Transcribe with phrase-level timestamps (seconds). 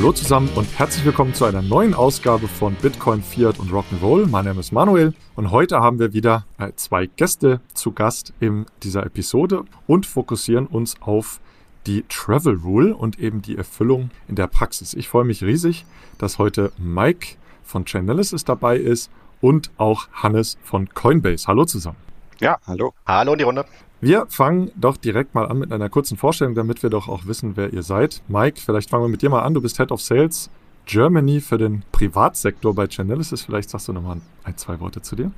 [0.00, 4.28] Hallo zusammen und herzlich willkommen zu einer neuen Ausgabe von Bitcoin, Fiat und Rock'n'Roll.
[4.28, 8.64] Mein Name ist Manuel und heute haben wir wieder äh, zwei Gäste zu Gast in
[8.82, 11.38] dieser Episode und fokussieren uns auf
[11.86, 14.94] die Travel Rule und eben die Erfüllung in der Praxis.
[14.94, 15.84] Ich freue mich riesig,
[16.16, 19.10] dass heute Mike von Chainalysis dabei ist
[19.42, 21.46] und auch Hannes von Coinbase.
[21.46, 21.98] Hallo zusammen.
[22.40, 22.94] Ja, hallo.
[23.06, 23.66] Hallo in die Runde.
[24.02, 27.58] Wir fangen doch direkt mal an mit einer kurzen Vorstellung, damit wir doch auch wissen,
[27.58, 28.22] wer ihr seid.
[28.28, 29.52] Mike, vielleicht fangen wir mit dir mal an.
[29.52, 30.48] Du bist Head of Sales
[30.86, 33.42] Germany für den Privatsektor bei Chainalysis.
[33.42, 35.30] Vielleicht sagst du nochmal ein, zwei Worte zu dir.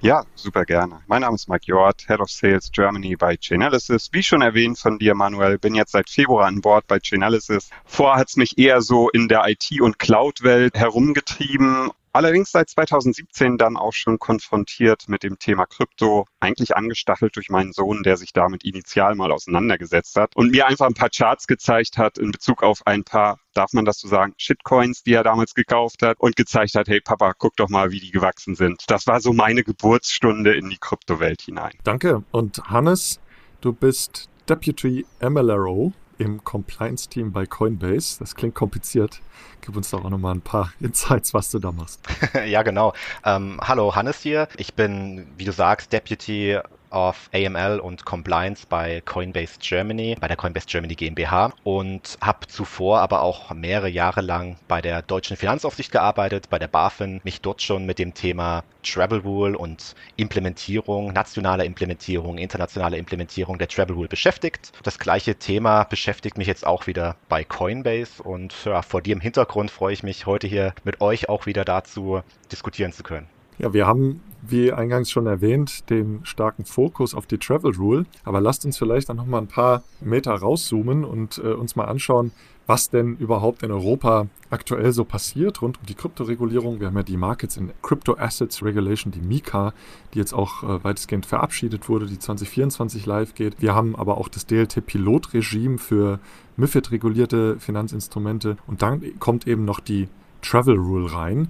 [0.00, 1.00] Ja, super gerne.
[1.08, 4.08] Mein Name ist Mike Jort, Head of Sales Germany bei Chainalysis.
[4.12, 7.68] Wie schon erwähnt von dir, Manuel, bin jetzt seit Februar an Bord bei Chainalysis.
[7.84, 13.58] Vorher hat es mich eher so in der IT- und Cloud-Welt herumgetrieben Allerdings seit 2017
[13.58, 18.32] dann auch schon konfrontiert mit dem Thema Krypto, eigentlich angestachelt durch meinen Sohn, der sich
[18.32, 22.62] damit initial mal auseinandergesetzt hat und mir einfach ein paar Charts gezeigt hat in Bezug
[22.62, 26.36] auf ein paar, darf man das so sagen, Shitcoins, die er damals gekauft hat und
[26.36, 28.84] gezeigt hat, hey Papa, guck doch mal, wie die gewachsen sind.
[28.86, 31.74] Das war so meine Geburtsstunde in die Kryptowelt hinein.
[31.84, 32.24] Danke.
[32.30, 33.20] Und Hannes,
[33.60, 38.18] du bist Deputy MLRO im Compliance-Team bei Coinbase.
[38.18, 39.20] Das klingt kompliziert.
[39.60, 42.00] Gib uns doch auch nochmal ein paar Insights, was du da machst.
[42.46, 42.92] ja, genau.
[43.24, 44.48] Ähm, hallo, Hannes hier.
[44.56, 46.58] Ich bin, wie du sagst, Deputy
[46.96, 53.00] of AML und Compliance bei Coinbase Germany, bei der Coinbase Germany GmbH und habe zuvor
[53.00, 57.60] aber auch mehrere Jahre lang bei der deutschen Finanzaufsicht gearbeitet, bei der BaFin, mich dort
[57.60, 64.08] schon mit dem Thema Travel Rule und Implementierung, nationale Implementierung, internationale Implementierung der Travel Rule
[64.08, 64.72] beschäftigt.
[64.82, 69.70] Das gleiche Thema beschäftigt mich jetzt auch wieder bei Coinbase und ja, vor dem Hintergrund
[69.70, 73.28] freue ich mich heute hier mit euch auch wieder dazu diskutieren zu können.
[73.58, 78.06] Ja, wir haben, wie eingangs schon erwähnt, den starken Fokus auf die Travel Rule.
[78.24, 82.32] Aber lasst uns vielleicht dann nochmal ein paar Meter rauszoomen und äh, uns mal anschauen,
[82.66, 86.80] was denn überhaupt in Europa aktuell so passiert rund um die Kryptoregulierung.
[86.80, 89.72] Wir haben ja die Markets in Crypto Assets Regulation, die MiCA,
[90.12, 93.60] die jetzt auch äh, weitestgehend verabschiedet wurde, die 2024 live geht.
[93.60, 96.18] Wir haben aber auch das DLT-Pilotregime für
[96.56, 98.56] MIFID-regulierte Finanzinstrumente.
[98.66, 100.08] Und dann kommt eben noch die
[100.42, 101.48] Travel Rule rein.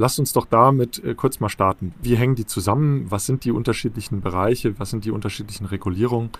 [0.00, 1.92] Lasst uns doch damit äh, kurz mal starten.
[2.00, 3.10] Wie hängen die zusammen?
[3.10, 4.80] Was sind die unterschiedlichen Bereiche?
[4.80, 6.30] Was sind die unterschiedlichen Regulierungen?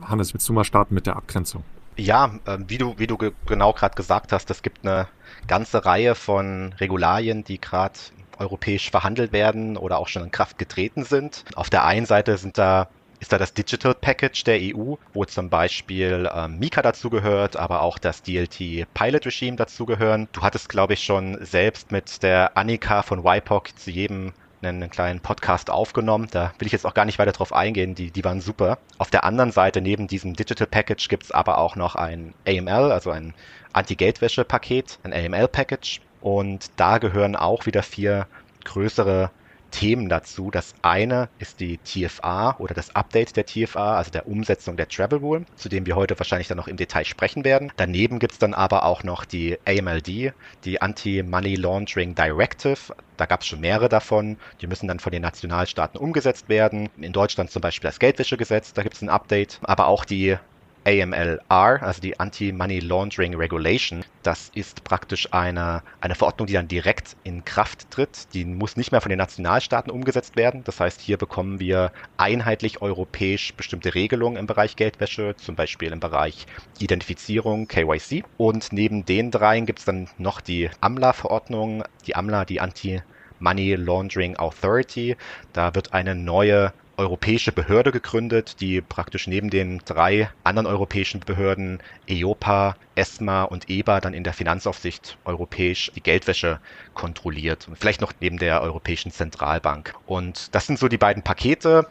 [0.00, 1.62] Hannes, willst du mal starten mit der Abgrenzung?
[1.98, 5.06] Ja, äh, wie du, wie du ge genau gerade gesagt hast, es gibt eine
[5.46, 7.92] ganze Reihe von Regularien, die gerade
[8.38, 11.44] europäisch verhandelt werden oder auch schon in Kraft getreten sind.
[11.56, 12.88] Auf der einen Seite sind da
[13.20, 17.98] ist da das Digital Package der EU, wo zum Beispiel ähm, Mika dazugehört, aber auch
[17.98, 20.28] das DLT Pilot Regime dazugehören.
[20.32, 24.32] Du hattest, glaube ich, schon selbst mit der Annika von YPOC zu jedem
[24.62, 26.28] einen kleinen Podcast aufgenommen.
[26.30, 27.94] Da will ich jetzt auch gar nicht weiter drauf eingehen.
[27.94, 28.78] Die, die waren super.
[28.98, 32.92] Auf der anderen Seite, neben diesem Digital Package, gibt es aber auch noch ein AML,
[32.92, 33.34] also ein
[33.72, 36.00] Anti-Geldwäsche-Paket, ein AML-Package.
[36.20, 38.26] Und da gehören auch wieder vier
[38.64, 39.30] größere
[39.70, 40.50] Themen dazu.
[40.50, 45.18] Das eine ist die TFA oder das Update der TFA, also der Umsetzung der Travel
[45.18, 47.72] Rule, zu dem wir heute wahrscheinlich dann noch im Detail sprechen werden.
[47.76, 50.32] Daneben gibt es dann aber auch noch die AMLD,
[50.64, 52.94] die Anti-Money Laundering Directive.
[53.16, 54.38] Da gab es schon mehrere davon.
[54.60, 56.88] Die müssen dann von den Nationalstaaten umgesetzt werden.
[56.96, 59.60] In Deutschland zum Beispiel das Geldwäschegesetz, da gibt es ein Update.
[59.62, 60.38] Aber auch die
[60.84, 64.04] AMLR, also die Anti-Money Laundering Regulation.
[64.22, 68.32] Das ist praktisch eine, eine Verordnung, die dann direkt in Kraft tritt.
[68.34, 70.64] Die muss nicht mehr von den Nationalstaaten umgesetzt werden.
[70.64, 76.00] Das heißt, hier bekommen wir einheitlich europäisch bestimmte Regelungen im Bereich Geldwäsche, zum Beispiel im
[76.00, 76.46] Bereich
[76.78, 78.24] Identifizierung, KYC.
[78.36, 83.02] Und neben den dreien gibt es dann noch die AMLA-Verordnung, die AMLA, die Anti-
[83.40, 85.16] Money Laundering Authority.
[85.52, 91.82] Da wird eine neue europäische Behörde gegründet, die praktisch neben den drei anderen europäischen Behörden
[92.06, 96.60] EIOPA, ESMA und EBA dann in der Finanzaufsicht europäisch die Geldwäsche
[96.92, 99.94] kontrolliert und vielleicht noch neben der Europäischen Zentralbank.
[100.04, 101.86] Und das sind so die beiden Pakete.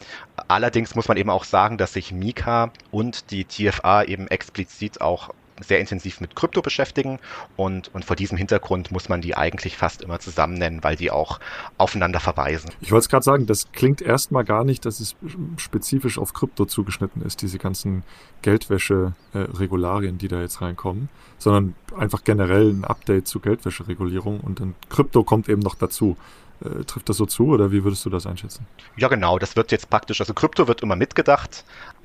[0.46, 5.30] Allerdings muss man eben auch sagen, dass sich Mika und die TFA eben explizit auch
[5.62, 7.18] sehr intensiv mit Krypto beschäftigen
[7.56, 11.10] und, und vor diesem Hintergrund muss man die eigentlich fast immer zusammen nennen, weil die
[11.10, 11.40] auch
[11.78, 12.70] aufeinander verweisen.
[12.80, 15.16] Ich wollte es gerade sagen, das klingt erstmal gar nicht, dass es
[15.56, 18.02] spezifisch auf Krypto zugeschnitten ist, diese ganzen
[18.42, 21.08] Geldwäsche-Regularien, die da jetzt reinkommen,
[21.38, 26.16] sondern einfach generell ein Update zu Geldwäscheregulierung und dann Krypto kommt eben noch dazu.
[26.62, 28.66] Äh, trifft das so zu oder wie würdest du das einschätzen?
[28.96, 29.38] Ja, genau.
[29.38, 31.64] Das wird jetzt praktisch, also Krypto wird immer mitgedacht,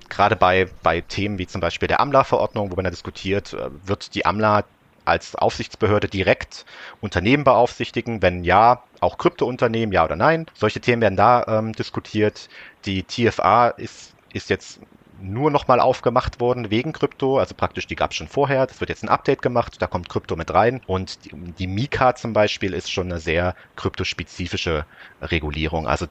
[0.10, 4.16] gerade bei, bei Themen wie zum Beispiel der AMLA-Verordnung, wo man da diskutiert, äh, wird
[4.16, 4.64] die AMLA
[5.06, 6.66] als Aufsichtsbehörde direkt
[7.02, 8.22] Unternehmen beaufsichtigen?
[8.22, 10.48] Wenn ja, auch Kryptounternehmen, ja oder nein?
[10.56, 12.50] Solche Themen werden da ähm, diskutiert.
[12.86, 14.80] Die TFA ist, ist jetzt
[15.22, 17.40] nur nochmal aufgemacht wurden wegen Krypto.
[17.40, 18.66] Also praktisch, die gab es schon vorher.
[18.68, 20.82] Das wird jetzt ein Update gemacht, da kommt Krypto mit rein.
[20.88, 24.86] Und die, die Mika zum Beispiel ist schon eine sehr kryptospezifische
[25.22, 25.88] Regulierung.
[25.88, 26.08] Also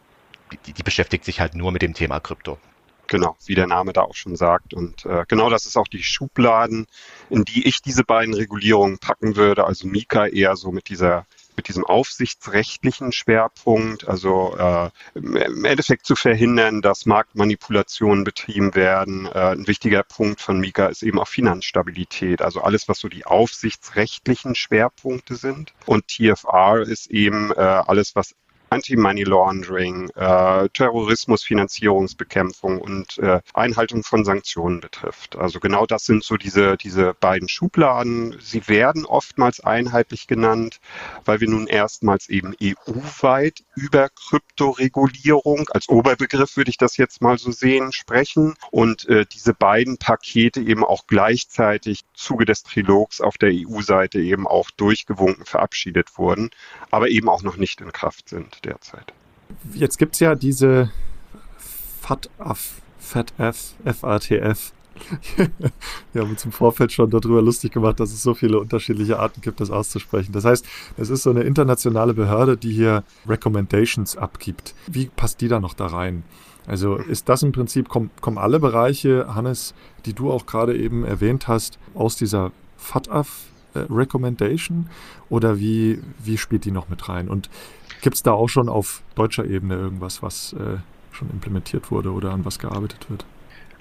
[0.66, 2.58] die, die beschäftigt sich halt nur mit dem Thema Krypto.
[3.06, 4.74] Genau, wie der Name da auch schon sagt.
[4.74, 6.86] Und äh, genau das ist auch die Schubladen,
[7.30, 9.64] in die ich diese beiden Regulierungen packen würde.
[9.66, 16.16] Also Mika eher so mit dieser mit diesem aufsichtsrechtlichen Schwerpunkt, also äh, im Endeffekt zu
[16.16, 19.26] verhindern, dass Marktmanipulationen betrieben werden.
[19.26, 23.24] Äh, ein wichtiger Punkt von Mika ist eben auch Finanzstabilität, also alles, was so die
[23.24, 25.72] aufsichtsrechtlichen Schwerpunkte sind.
[25.86, 28.34] Und TFR ist eben äh, alles, was
[28.74, 35.36] Anti-Money Laundering, äh, Terrorismusfinanzierungsbekämpfung und äh, Einhaltung von Sanktionen betrifft.
[35.36, 38.36] Also genau das sind so diese, diese beiden Schubladen.
[38.40, 40.80] Sie werden oftmals einheitlich genannt,
[41.24, 47.38] weil wir nun erstmals eben EU-weit über Kryptoregulierung, als Oberbegriff würde ich das jetzt mal
[47.38, 53.38] so sehen, sprechen und äh, diese beiden Pakete eben auch gleichzeitig Zuge des Trilogs auf
[53.38, 56.50] der EU-Seite eben auch durchgewunken verabschiedet wurden,
[56.90, 59.12] aber eben auch noch nicht in Kraft sind derzeit.
[59.72, 60.90] Jetzt gibt es ja diese
[62.00, 64.72] FATF, FATF, FATF.
[66.12, 69.40] Wir haben uns im Vorfeld schon darüber lustig gemacht, dass es so viele unterschiedliche Arten
[69.40, 70.32] gibt, das auszusprechen.
[70.32, 70.64] Das heißt,
[70.96, 74.74] es ist so eine internationale Behörde, die hier Recommendations abgibt.
[74.86, 76.22] Wie passt die da noch da rein?
[76.66, 79.74] Also ist das im Prinzip, kommen, kommen alle Bereiche, Hannes,
[80.06, 83.86] die du auch gerade eben erwähnt hast, aus dieser FATF äh,
[85.28, 87.28] oder wie, wie spielt die noch mit rein?
[87.28, 87.50] Und
[88.04, 90.76] Gibt es da auch schon auf deutscher Ebene irgendwas, was äh,
[91.10, 93.24] schon implementiert wurde oder an was gearbeitet wird?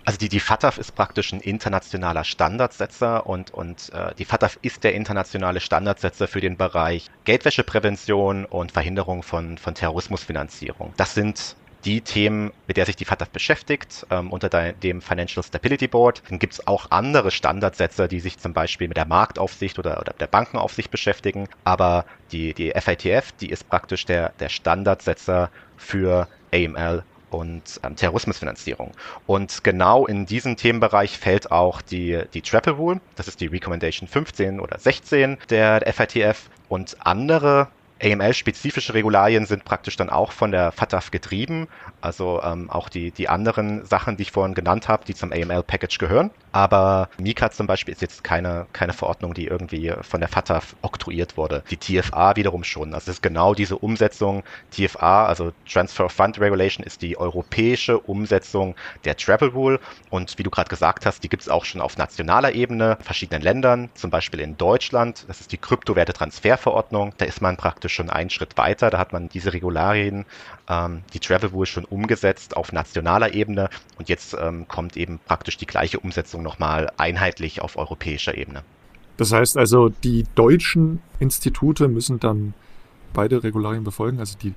[0.05, 4.85] Also die, die FATF ist praktisch ein internationaler Standardsetzer und, und äh, die FATF ist
[4.85, 10.93] der internationale Standardsetzer für den Bereich Geldwäscheprävention und Verhinderung von, von Terrorismusfinanzierung.
[10.95, 15.87] Das sind die Themen, mit der sich die FATF beschäftigt, ähm, unter dem Financial Stability
[15.87, 16.23] Board.
[16.29, 20.13] Dann gibt es auch andere Standardsetzer, die sich zum Beispiel mit der Marktaufsicht oder, oder
[20.13, 21.47] der Bankenaufsicht beschäftigen.
[21.63, 27.03] Aber die, die FATF, die ist praktisch der, der Standardsetzer für AML
[27.33, 28.91] und ähm, Terrorismusfinanzierung.
[29.25, 34.07] Und genau in diesen Themenbereich fällt auch die, die Travel Rule, das ist die Recommendation
[34.07, 37.67] 15 oder 16 der, der FATF und andere
[38.01, 41.67] AML-spezifische Regularien sind praktisch dann auch von der FATF getrieben,
[42.03, 45.99] also ähm, auch die, die anderen Sachen, die ich vorhin genannt habe, die zum AML-Package
[45.99, 46.31] gehören.
[46.51, 51.37] Aber Mika zum Beispiel ist jetzt keine, keine Verordnung, die irgendwie von der FATF oktroyiert
[51.37, 51.63] wurde.
[51.71, 52.93] Die TFA wiederum schon.
[52.93, 54.43] Also es ist genau diese Umsetzung.
[54.71, 59.79] TFA, also Transfer of Fund Regulation, ist die europäische Umsetzung der Travel Rule.
[60.09, 63.41] Und wie du gerade gesagt hast, die gibt es auch schon auf nationaler Ebene, verschiedenen
[63.41, 65.23] Ländern, zum Beispiel in Deutschland.
[65.29, 67.13] Das ist die Kryptowerte-Transferverordnung.
[67.17, 68.89] Da ist man praktisch schon einen Schritt weiter.
[68.89, 70.25] Da hat man diese Regularien,
[70.69, 73.69] ähm, die Travel Rule schon umgesetzt auf nationaler Ebene.
[73.97, 78.63] Und jetzt ähm, kommt eben praktisch die gleiche Umsetzung nochmal einheitlich auf europäischer Ebene.
[79.17, 82.53] Das heißt also, die deutschen Institute müssen dann
[83.13, 84.53] beide Regularien befolgen, also die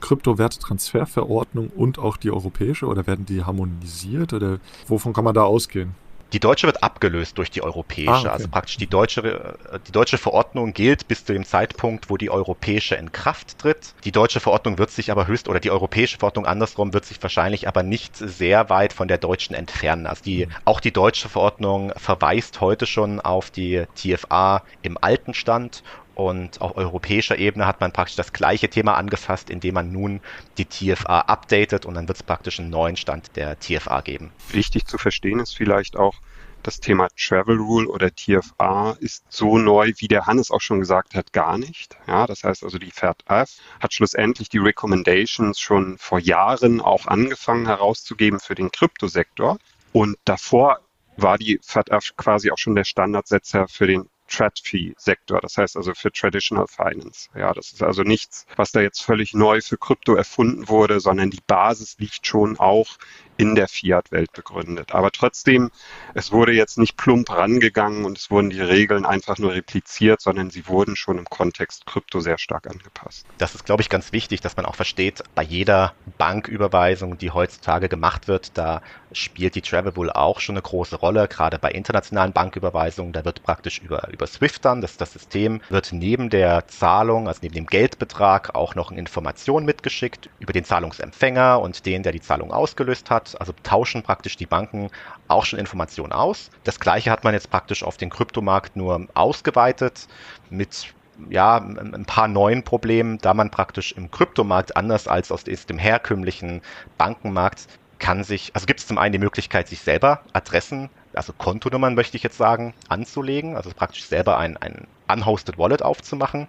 [0.00, 4.58] Kryptowertetransferverordnung und auch die europäische, oder werden die harmonisiert oder
[4.88, 5.94] wovon kann man da ausgehen?
[6.32, 8.10] Die deutsche wird abgelöst durch die europäische.
[8.10, 8.28] Ah, okay.
[8.28, 12.30] Also praktisch die deutsche, äh, die deutsche Verordnung gilt bis zu dem Zeitpunkt, wo die
[12.30, 13.94] europäische in Kraft tritt.
[14.04, 17.68] Die deutsche Verordnung wird sich aber höchst, oder die europäische Verordnung andersrum wird sich wahrscheinlich
[17.68, 20.06] aber nicht sehr weit von der deutschen entfernen.
[20.06, 20.52] Also die, mhm.
[20.64, 25.82] auch die deutsche Verordnung verweist heute schon auf die TFA im alten Stand
[26.14, 30.20] und auf europäischer Ebene hat man praktisch das gleiche Thema angefasst, indem man nun
[30.58, 34.32] die TFA updatet und dann wird es praktisch einen neuen Stand der TFA geben.
[34.50, 36.14] Wichtig zu verstehen ist vielleicht auch,
[36.62, 41.14] das Thema Travel Rule oder TFA ist so neu, wie der Hannes auch schon gesagt
[41.14, 41.96] hat, gar nicht.
[42.06, 47.66] Ja, das heißt also, die FATF hat schlussendlich die Recommendations schon vor Jahren auch angefangen
[47.66, 49.58] herauszugeben für den Kryptosektor.
[49.92, 50.78] Und davor
[51.16, 56.10] war die FATF quasi auch schon der Standardsetzer für den Trad-Fee-Sektor, das heißt also für
[56.10, 57.28] Traditional Finance.
[57.36, 61.30] Ja, das ist also nichts, was da jetzt völlig neu für Krypto erfunden wurde, sondern
[61.30, 62.98] die Basis liegt schon auch
[63.36, 64.94] in der Fiat-Welt begründet.
[64.94, 65.70] Aber trotzdem,
[66.14, 70.50] es wurde jetzt nicht plump rangegangen und es wurden die Regeln einfach nur repliziert, sondern
[70.50, 73.26] sie wurden schon im Kontext Krypto sehr stark angepasst.
[73.38, 77.88] Das ist, glaube ich, ganz wichtig, dass man auch versteht, bei jeder Banküberweisung, die heutzutage
[77.88, 82.32] gemacht wird, da spielt die Travel wohl auch schon eine große Rolle, gerade bei internationalen
[82.32, 83.12] Banküberweisungen.
[83.12, 87.40] Da wird praktisch über, über SWIFT dann, das, das System, wird neben der Zahlung, also
[87.42, 92.20] neben dem Geldbetrag, auch noch eine Information mitgeschickt über den Zahlungsempfänger und den, der die
[92.20, 94.90] Zahlung ausgelöst hat also tauschen praktisch die Banken
[95.28, 96.50] auch schon Informationen aus.
[96.64, 100.08] Das gleiche hat man jetzt praktisch auf den Kryptomarkt nur ausgeweitet
[100.50, 100.94] mit
[101.28, 106.62] ja, ein paar neuen Problemen, da man praktisch im Kryptomarkt anders als aus dem herkömmlichen
[106.98, 107.66] Bankenmarkt
[107.98, 112.16] kann sich, also gibt es zum einen die Möglichkeit, sich selber Adressen also Kontonummern möchte
[112.16, 116.48] ich jetzt sagen, anzulegen, also praktisch selber ein, ein unhosted Wallet aufzumachen.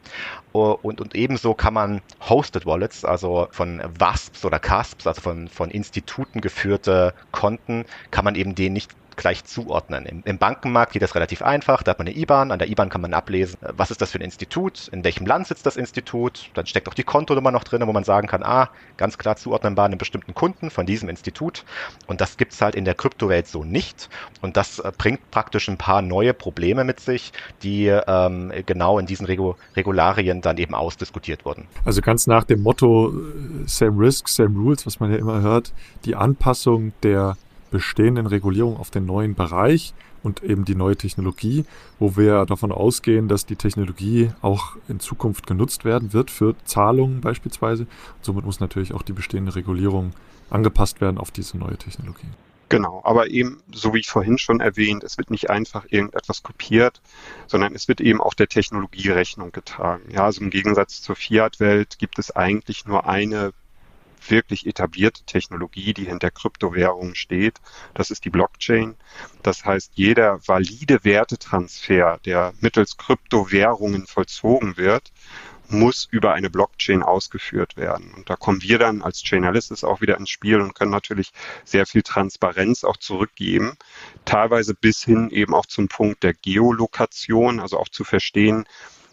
[0.51, 5.72] Und, und ebenso kann man hosted Wallets, also von WASPs oder CASPs, also von, von
[5.72, 10.05] Instituten geführte Konten, kann man eben denen nicht gleich zuordnen.
[10.05, 11.84] Im, Im, Bankenmarkt geht das relativ einfach.
[11.84, 12.51] Da hat man eine IBAN.
[12.51, 15.25] An der IBAN kann man ablesen, äh, was ist das für ein Institut, in welchem
[15.25, 16.50] Land sitzt das Institut.
[16.53, 19.86] Dann steckt auch die Kontonummer noch drin, wo man sagen kann, ah, ganz klar zuordnenbar
[19.86, 21.65] einen bestimmten Kunden von diesem Institut.
[22.08, 24.10] Und das gibt es halt in der Kryptowelt so nicht.
[24.41, 29.05] Und das äh, bringt praktisch ein paar neue Probleme mit sich, die ähm, genau in
[29.05, 31.67] diesen Regu Regularien dann eben ausdiskutiert wurden.
[31.86, 35.74] Also ganz nach dem Motto äh, Same Risk, Same Rules, was man ja immer hört,
[36.05, 37.38] die Anpassung der
[37.74, 41.65] bestehenden Regulierung auf den neuen Bereich und eben die neue Technologie,
[41.98, 47.20] wo wir davon ausgehen, dass die Technologie auch in Zukunft genutzt werden wird für Zahlungen
[47.20, 47.84] beispielsweise.
[47.84, 50.13] Und somit muss natürlich auch die bestehende Regulierung
[50.51, 52.30] angepasst werden auf diese neue Technologie.
[52.70, 57.01] Genau, aber eben, so wie ich vorhin schon erwähnt, es wird nicht einfach irgendetwas kopiert,
[57.48, 60.03] sondern es wird eben auch der Technologie Rechnung getragen.
[60.12, 63.51] Ja, also im Gegensatz zur Fiat-Welt gibt es eigentlich nur eine
[64.30, 67.60] wirklich etablierte Technologie, die hinter Kryptowährungen steht.
[67.94, 68.96] Das ist die Blockchain.
[69.42, 75.12] Das heißt, jeder valide Wertetransfer, der mittels Kryptowährungen vollzogen wird,
[75.70, 78.13] muss über eine Blockchain ausgeführt werden.
[78.13, 81.32] Und da kommen wir dann als Chainalysis auch wieder ins Spiel und können natürlich
[81.63, 83.77] sehr viel Transparenz auch zurückgeben,
[84.25, 88.65] teilweise bis hin eben auch zum Punkt der Geolokation, also auch zu verstehen,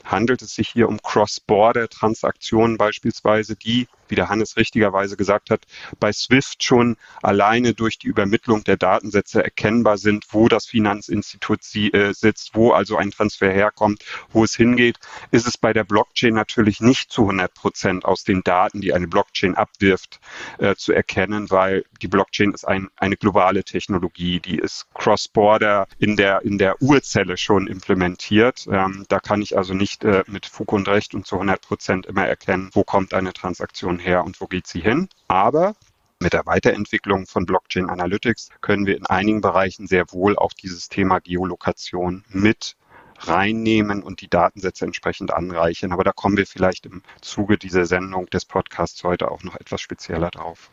[0.04, 5.66] handelt es sich hier um Cross-Border-Transaktionen beispielsweise, die wie der Hannes richtigerweise gesagt hat,
[5.98, 11.92] bei SWIFT schon alleine durch die Übermittlung der Datensätze erkennbar sind, wo das Finanzinstitut sie,
[11.92, 14.98] äh, sitzt, wo also ein Transfer herkommt, wo es hingeht,
[15.30, 19.08] ist es bei der Blockchain natürlich nicht zu 100 Prozent aus den Daten, die eine
[19.08, 20.20] Blockchain abwirft,
[20.58, 26.16] äh, zu erkennen, weil die Blockchain ist ein, eine globale Technologie, die ist cross-border in
[26.16, 28.66] der, in der Urzelle schon implementiert.
[28.70, 32.06] Ähm, da kann ich also nicht äh, mit Fug und Recht und zu 100 Prozent
[32.06, 35.08] immer erkennen, wo kommt eine Transaktion her und wo geht sie hin.
[35.28, 35.74] Aber
[36.20, 40.88] mit der Weiterentwicklung von Blockchain Analytics können wir in einigen Bereichen sehr wohl auch dieses
[40.88, 42.76] Thema Geolokation mit
[43.20, 45.92] reinnehmen und die Datensätze entsprechend anreichern.
[45.92, 49.80] Aber da kommen wir vielleicht im Zuge dieser Sendung des Podcasts heute auch noch etwas
[49.80, 50.70] spezieller drauf.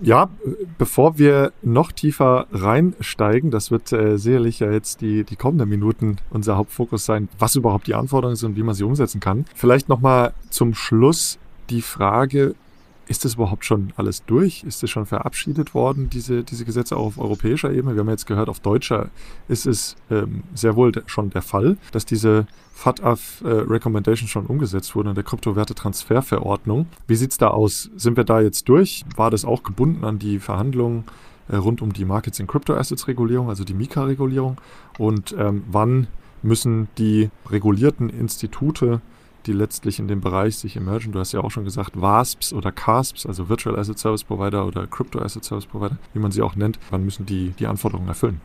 [0.00, 0.30] Ja,
[0.78, 6.18] bevor wir noch tiefer reinsteigen, das wird äh, sicherlich ja jetzt die, die kommenden Minuten
[6.30, 9.44] unser Hauptfokus sein, was überhaupt die Anforderungen sind und wie man sie umsetzen kann.
[9.56, 11.38] Vielleicht nochmal zum Schluss
[11.70, 12.54] die Frage,
[13.08, 14.64] ist das überhaupt schon alles durch?
[14.64, 17.94] Ist das schon verabschiedet worden, diese, diese Gesetze auch auf europäischer Ebene?
[17.94, 19.08] Wir haben jetzt gehört, auf deutscher
[19.48, 24.94] ist es ähm, sehr wohl schon der Fall, dass diese FATF äh, Recommendation schon umgesetzt
[24.94, 26.86] wurden in der Kryptowertetransferverordnung.
[27.06, 27.90] Wie sieht es da aus?
[27.96, 29.04] Sind wir da jetzt durch?
[29.16, 31.04] War das auch gebunden an die Verhandlungen
[31.48, 34.60] äh, rund um die Markets in Crypto Assets Regulierung, also die Mika-Regulierung?
[34.98, 36.08] Und ähm, wann
[36.42, 39.00] müssen die regulierten Institute
[39.48, 41.12] die letztlich in dem Bereich sich emergen.
[41.12, 44.86] Du hast ja auch schon gesagt, WASPs oder CASPs, also Virtual Asset Service Provider oder
[44.86, 48.40] Crypto Asset Service Provider, wie man sie auch nennt, wann müssen die die Anforderungen erfüllen?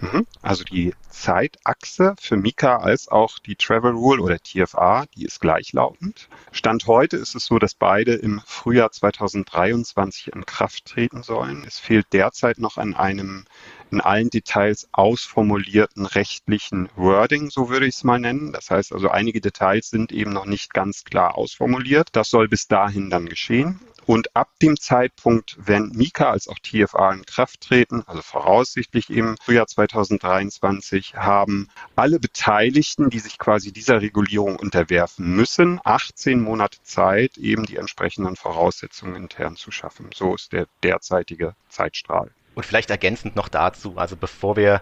[0.00, 0.26] Mhm.
[0.42, 6.28] Also die Zeitachse für Mika als auch die Travel Rule oder TFA, die ist gleichlautend.
[6.52, 11.64] Stand heute ist es so, dass beide im Frühjahr 2023 in Kraft treten sollen.
[11.66, 13.44] Es fehlt derzeit noch an einem
[13.90, 18.52] in allen Details ausformulierten rechtlichen Wording, so würde ich es mal nennen.
[18.52, 22.08] Das heißt also, einige Details sind eben noch nicht ganz klar ausformuliert.
[22.12, 23.80] Das soll bis dahin dann geschehen.
[24.06, 29.36] Und ab dem Zeitpunkt, wenn Mika als auch TFA in Kraft treten, also voraussichtlich im
[29.42, 37.36] Frühjahr 2023, haben alle Beteiligten, die sich quasi dieser Regulierung unterwerfen müssen, 18 Monate Zeit,
[37.36, 40.10] eben die entsprechenden Voraussetzungen intern zu schaffen.
[40.14, 42.30] So ist der derzeitige Zeitstrahl.
[42.56, 44.80] Und vielleicht ergänzend noch dazu, also bevor wir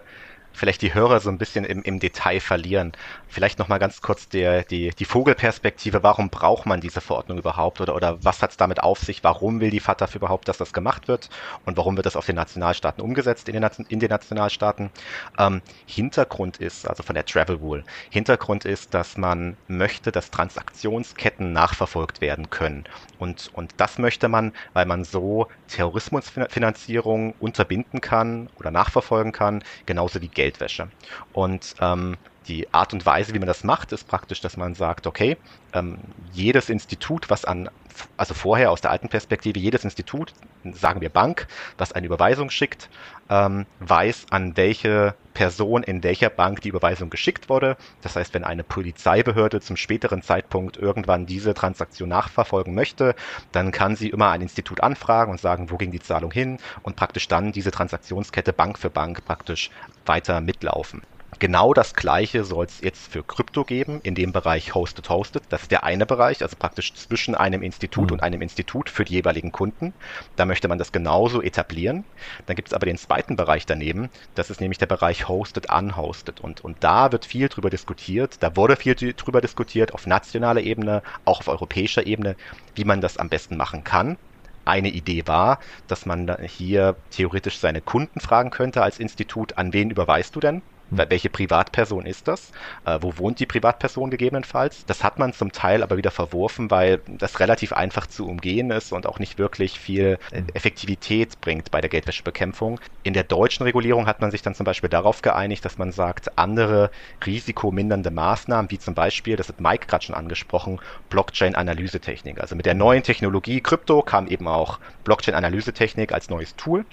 [0.55, 2.93] vielleicht die Hörer so ein bisschen im, im Detail verlieren.
[3.27, 6.03] Vielleicht nochmal ganz kurz der, die, die Vogelperspektive.
[6.03, 7.81] Warum braucht man diese Verordnung überhaupt?
[7.81, 9.23] Oder, oder was hat es damit auf sich?
[9.23, 11.29] Warum will die FATF überhaupt, dass das gemacht wird?
[11.65, 14.89] Und warum wird das auf den Nationalstaaten umgesetzt, in den, in den Nationalstaaten?
[15.37, 21.51] Ähm, Hintergrund ist, also von der Travel Rule, Hintergrund ist, dass man möchte, dass Transaktionsketten
[21.51, 22.85] nachverfolgt werden können.
[23.19, 30.21] Und, und das möchte man, weil man so Terrorismusfinanzierung unterbinden kann oder nachverfolgen kann, genauso
[30.21, 30.89] wie Geldwäsche.
[31.33, 35.07] Und ähm, Die Art und Weise, wie man das macht, ist praktisch, dass man sagt,
[35.07, 35.37] okay,
[35.73, 35.97] ähm,
[36.31, 37.69] jedes Institut, was an,
[38.17, 40.33] also vorher aus der alten Perspektive, jedes Institut,
[40.73, 41.47] sagen wir Bank,
[41.77, 42.89] was eine Überweisung schickt,
[43.29, 47.77] ähm, weiß, an welche Person in welcher Bank die Überweisung geschickt wurde.
[48.01, 53.15] Das heißt, wenn eine Polizeibehörde zum späteren Zeitpunkt irgendwann diese Transaktion nachverfolgen möchte,
[53.51, 56.95] dann kann sie immer ein Institut anfragen und sagen, wo ging die Zahlung hin und
[56.95, 59.71] praktisch dann diese Transaktionskette Bank für Bank praktisch
[60.05, 61.01] weiter mitlaufen.
[61.37, 65.43] Genau das gleiche soll es jetzt für Krypto geben, in dem Bereich Hosted Hosted.
[65.49, 68.13] Das ist der eine Bereich, also praktisch zwischen einem Institut mhm.
[68.13, 69.93] und einem Institut für die jeweiligen Kunden.
[70.37, 72.05] Da möchte man das genauso etablieren.
[72.45, 76.39] Dann gibt es aber den zweiten Bereich daneben, das ist nämlich der Bereich Hosted Unhosted.
[76.39, 81.03] Und, und da wird viel drüber diskutiert, da wurde viel drüber diskutiert auf nationaler Ebene,
[81.25, 82.37] auch auf europäischer Ebene,
[82.75, 84.17] wie man das am besten machen kann.
[84.63, 89.91] Eine Idee war, dass man hier theoretisch seine Kunden fragen könnte als Institut, an wen
[89.91, 90.61] überweist du denn?
[90.89, 92.51] Welche Privatperson ist das?
[92.85, 94.85] Äh, wo wohnt die Privatperson gegebenenfalls?
[94.85, 98.91] Das hat man zum Teil aber wieder verworfen, weil das relativ einfach zu umgehen ist
[98.91, 102.79] und auch nicht wirklich viel äh, Effektivität bringt bei der Geldwäschebekämpfung.
[103.03, 106.37] In der deutschen Regulierung hat man sich dann zum Beispiel darauf geeinigt, dass man sagt,
[106.37, 106.91] andere
[107.25, 112.39] risikomindernde Maßnahmen, wie zum Beispiel, das hat Mike gerade schon angesprochen, Blockchain-Analysetechnik.
[112.39, 116.85] Also mit der neuen Technologie Krypto kam eben auch Blockchain-Analysetechnik als neues Tool.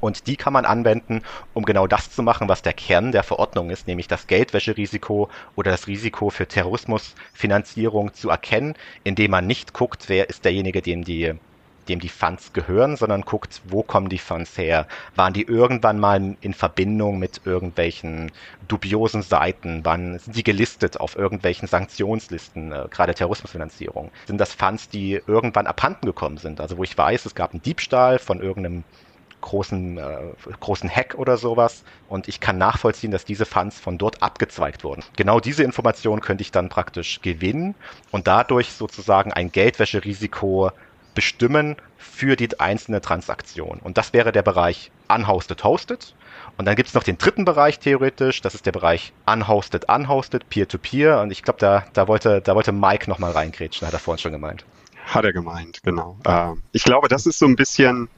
[0.00, 1.22] Und die kann man anwenden,
[1.54, 5.70] um genau das zu machen, was der Kern der Verordnung ist, nämlich das Geldwäscherisiko oder
[5.70, 11.34] das Risiko für Terrorismusfinanzierung zu erkennen, indem man nicht guckt, wer ist derjenige, dem die
[11.90, 14.86] dem die Funds gehören, sondern guckt, wo kommen die Funds her?
[15.16, 18.30] Waren die irgendwann mal in Verbindung mit irgendwelchen
[18.68, 19.80] dubiosen Seiten?
[19.84, 24.10] Wann sind die gelistet auf irgendwelchen Sanktionslisten, äh, gerade Terrorismusfinanzierung?
[24.26, 26.60] Sind das Funds, die irgendwann abhanden gekommen sind?
[26.60, 28.84] Also wo ich weiß, es gab einen Diebstahl von irgendeinem
[29.40, 30.18] großen, äh,
[30.60, 31.82] großen Hack oder sowas.
[32.08, 35.02] Und ich kann nachvollziehen, dass diese Funds von dort abgezweigt wurden.
[35.16, 37.74] Genau diese Information könnte ich dann praktisch gewinnen
[38.10, 40.70] und dadurch sozusagen ein Geldwäscherisiko
[41.14, 43.80] bestimmen für die einzelne Transaktion.
[43.82, 46.14] Und das wäre der Bereich Unhosted Hosted.
[46.56, 50.48] Und dann gibt es noch den dritten Bereich theoretisch, das ist der Bereich Unhosted Unhosted,
[50.48, 51.16] Peer-to-Peer.
[51.16, 51.22] -Peer.
[51.22, 54.32] Und ich glaube, da, da, wollte, da wollte Mike nochmal reingrätschen, hat er vorhin schon
[54.32, 54.64] gemeint.
[55.06, 56.18] Hat er gemeint, genau.
[56.24, 58.08] Äh, ich glaube, das ist so ein bisschen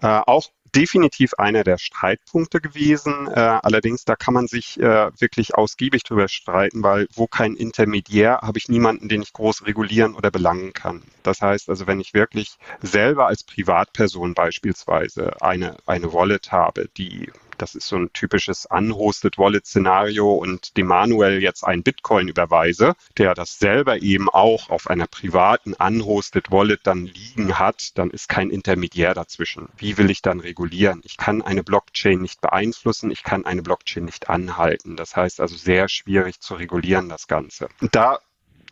[0.00, 3.28] auch definitiv einer der Streitpunkte gewesen.
[3.28, 8.40] Äh, allerdings, da kann man sich äh, wirklich ausgiebig drüber streiten, weil wo kein Intermediär,
[8.42, 11.02] habe ich niemanden, den ich groß regulieren oder belangen kann.
[11.22, 17.30] Das heißt also, wenn ich wirklich selber als Privatperson beispielsweise eine, eine Wallet habe, die
[17.58, 23.34] das ist so ein typisches unhosted Wallet-Szenario und dem Manuel jetzt ein Bitcoin überweise, der
[23.34, 28.50] das selber eben auch auf einer privaten unhosted Wallet dann liegen hat, dann ist kein
[28.50, 29.68] Intermediär dazwischen.
[29.76, 31.00] Wie will ich dann regulieren?
[31.04, 34.96] Ich kann eine Blockchain nicht beeinflussen, ich kann eine Blockchain nicht anhalten.
[34.96, 37.68] Das heißt also sehr schwierig zu regulieren, das Ganze.
[37.80, 38.18] Und da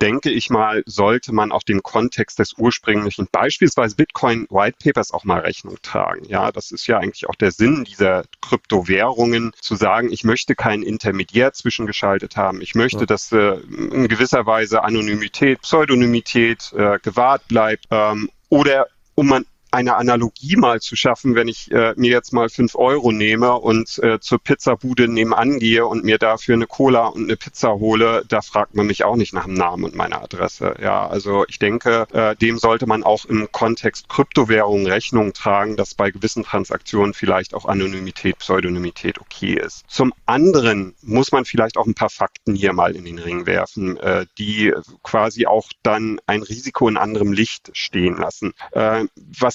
[0.00, 5.24] denke ich mal, sollte man auch dem Kontext des ursprünglichen, beispielsweise Bitcoin White Papers auch
[5.24, 6.24] mal Rechnung tragen.
[6.26, 10.82] Ja, das ist ja eigentlich auch der Sinn dieser Kryptowährungen, zu sagen, ich möchte keinen
[10.82, 12.60] Intermediär zwischengeschaltet haben.
[12.60, 13.06] Ich möchte, ja.
[13.06, 17.86] dass äh, in gewisser Weise Anonymität, Pseudonymität äh, gewahrt bleibt.
[17.90, 19.44] Ähm, oder um man
[19.74, 23.98] eine Analogie mal zu schaffen, wenn ich äh, mir jetzt mal fünf Euro nehme und
[24.02, 28.40] äh, zur Pizzabude nebenan gehe und mir dafür eine Cola und eine Pizza hole, da
[28.40, 30.76] fragt man mich auch nicht nach dem Namen und meiner Adresse.
[30.80, 35.94] Ja, also ich denke, äh, dem sollte man auch im Kontext Kryptowährungen Rechnung tragen, dass
[35.94, 39.84] bei gewissen Transaktionen vielleicht auch Anonymität, Pseudonymität okay ist.
[39.88, 43.96] Zum anderen muss man vielleicht auch ein paar Fakten hier mal in den Ring werfen,
[43.96, 48.52] äh, die quasi auch dann ein Risiko in anderem Licht stehen lassen.
[48.70, 49.06] Äh,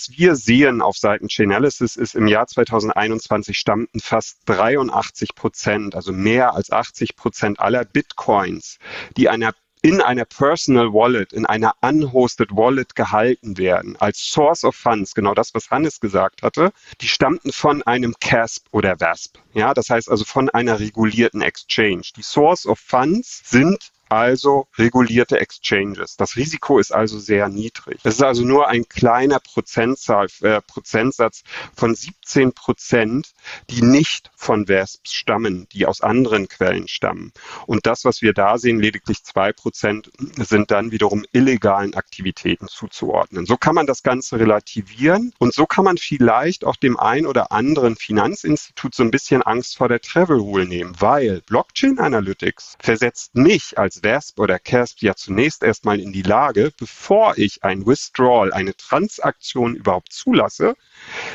[0.09, 6.11] was wir sehen auf Seiten Chainalysis ist, im Jahr 2021 stammten fast 83 Prozent, also
[6.11, 8.77] mehr als 80 Prozent aller Bitcoins,
[9.17, 14.75] die einer in einer Personal Wallet, in einer unhosted Wallet gehalten werden, als Source of
[14.75, 19.37] Funds, genau das, was Hannes gesagt hatte, die stammten von einem CASP oder VASP.
[19.53, 22.01] Ja, das heißt also von einer regulierten Exchange.
[22.17, 26.17] Die Source of Funds sind also regulierte Exchanges.
[26.17, 27.99] Das Risiko ist also sehr niedrig.
[28.03, 31.43] Es ist also nur ein kleiner Prozentzahl, äh, Prozentsatz
[31.75, 33.31] von 17 Prozent,
[33.69, 37.31] die nicht von VESPs stammen, die aus anderen Quellen stammen.
[37.67, 43.45] Und das, was wir da sehen, lediglich zwei Prozent, sind dann wiederum illegalen Aktivitäten zuzuordnen.
[43.45, 47.51] So kann man das Ganze relativieren und so kann man vielleicht auch dem ein oder
[47.51, 53.35] anderen Finanzinstitut so ein bisschen Angst vor der Travel Rule nehmen, weil Blockchain Analytics versetzt
[53.35, 58.53] mich als VASP oder CASP ja zunächst erstmal in die Lage, bevor ich ein Withdrawal,
[58.53, 60.75] eine Transaktion überhaupt zulasse,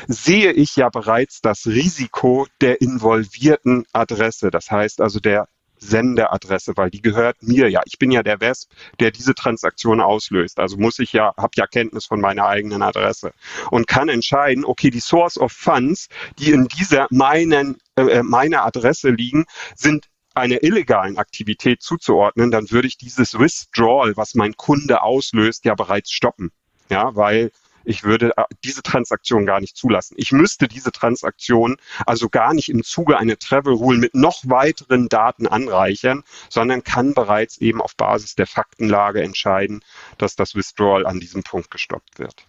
[0.07, 4.51] sehe ich ja bereits das Risiko der involvierten Adresse.
[4.51, 5.47] Das heißt also der
[5.79, 7.81] Sendeadresse, weil die gehört mir ja.
[7.85, 10.59] Ich bin ja der Wesp, der diese Transaktion auslöst.
[10.59, 13.31] Also muss ich ja, habe ja Kenntnis von meiner eigenen Adresse
[13.71, 16.07] und kann entscheiden, okay, die Source of Funds,
[16.39, 22.69] die in dieser meinen, äh, äh meiner Adresse liegen, sind einer illegalen Aktivität zuzuordnen, dann
[22.71, 26.51] würde ich dieses Withdrawal, was mein Kunde auslöst, ja bereits stoppen.
[26.89, 27.51] Ja, weil
[27.85, 30.15] ich würde äh, diese Transaktion gar nicht zulassen.
[30.17, 35.07] Ich müsste diese Transaktion also gar nicht im Zuge einer Travel Rule mit noch weiteren
[35.07, 39.83] Daten anreichern, sondern kann bereits eben auf Basis der Faktenlage entscheiden,
[40.17, 42.45] dass das Withdrawal an diesem Punkt gestoppt wird.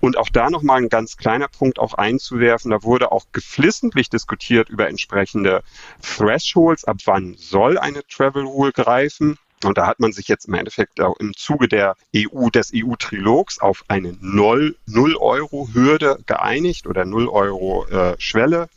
[0.00, 2.70] Und auch da nochmal ein ganz kleiner Punkt auch einzuwerfen.
[2.70, 5.62] Da wurde auch geflissentlich diskutiert über entsprechende
[6.02, 6.84] Thresholds.
[6.84, 9.38] Ab wann soll eine Travel Rule greifen?
[9.62, 13.58] Und da hat man sich jetzt im Endeffekt auch im Zuge der EU, des EU-Trilogs
[13.58, 18.70] auf eine 0, 0 Euro Hürde geeinigt oder 0 Euro äh, Schwelle.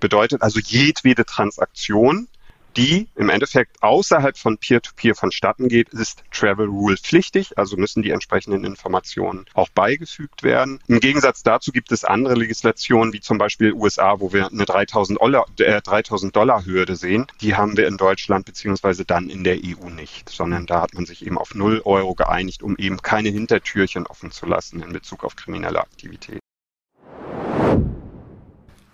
[0.00, 2.26] Bedeutet also jedwede Transaktion,
[2.76, 8.02] die im Endeffekt außerhalb von Peer-to-Peer -Peer vonstatten geht, ist Travel Rule pflichtig, also müssen
[8.02, 10.80] die entsprechenden Informationen auch beigefügt werden.
[10.86, 15.20] Im Gegensatz dazu gibt es andere Legislationen, wie zum Beispiel USA, wo wir eine 3000
[15.20, 17.26] Dollar, äh, 3000 Dollar Hürde sehen.
[17.40, 21.06] Die haben wir in Deutschland beziehungsweise dann in der EU nicht, sondern da hat man
[21.06, 25.24] sich eben auf 0 Euro geeinigt, um eben keine Hintertürchen offen zu lassen in Bezug
[25.24, 26.40] auf kriminelle Aktivität.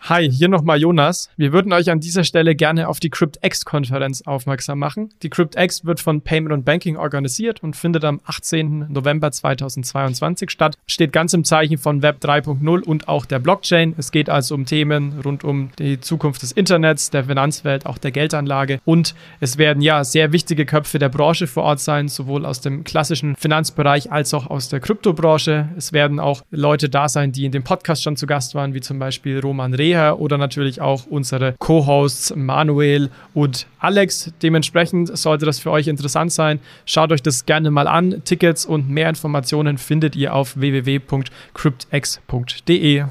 [0.08, 1.30] Hi, hier nochmal Jonas.
[1.36, 5.12] Wir würden euch an dieser Stelle gerne auf die CryptX-Konferenz aufmerksam machen.
[5.24, 8.86] Die CryptX wird von Payment und Banking organisiert und findet am 18.
[8.88, 10.78] November 2022 statt.
[10.86, 13.96] Steht ganz im Zeichen von Web 3.0 und auch der Blockchain.
[13.98, 18.12] Es geht also um Themen rund um die Zukunft des Internets, der Finanzwelt, auch der
[18.12, 18.78] Geldanlage.
[18.84, 22.84] Und es werden ja sehr wichtige Köpfe der Branche vor Ort sein, sowohl aus dem
[22.84, 25.70] klassischen Finanzbereich als auch aus der Kryptobranche.
[25.76, 28.80] Es werden auch Leute da sein, die in dem Podcast schon zu Gast waren, wie
[28.80, 34.32] zum Beispiel Roman Rehe Reha oder natürlich auch unsere Co-Hosts Manuel und Alex.
[34.42, 36.60] Dementsprechend sollte das für euch interessant sein.
[36.84, 38.22] Schaut euch das gerne mal an.
[38.24, 43.04] Tickets und mehr Informationen findet ihr auf www.cryptx.de.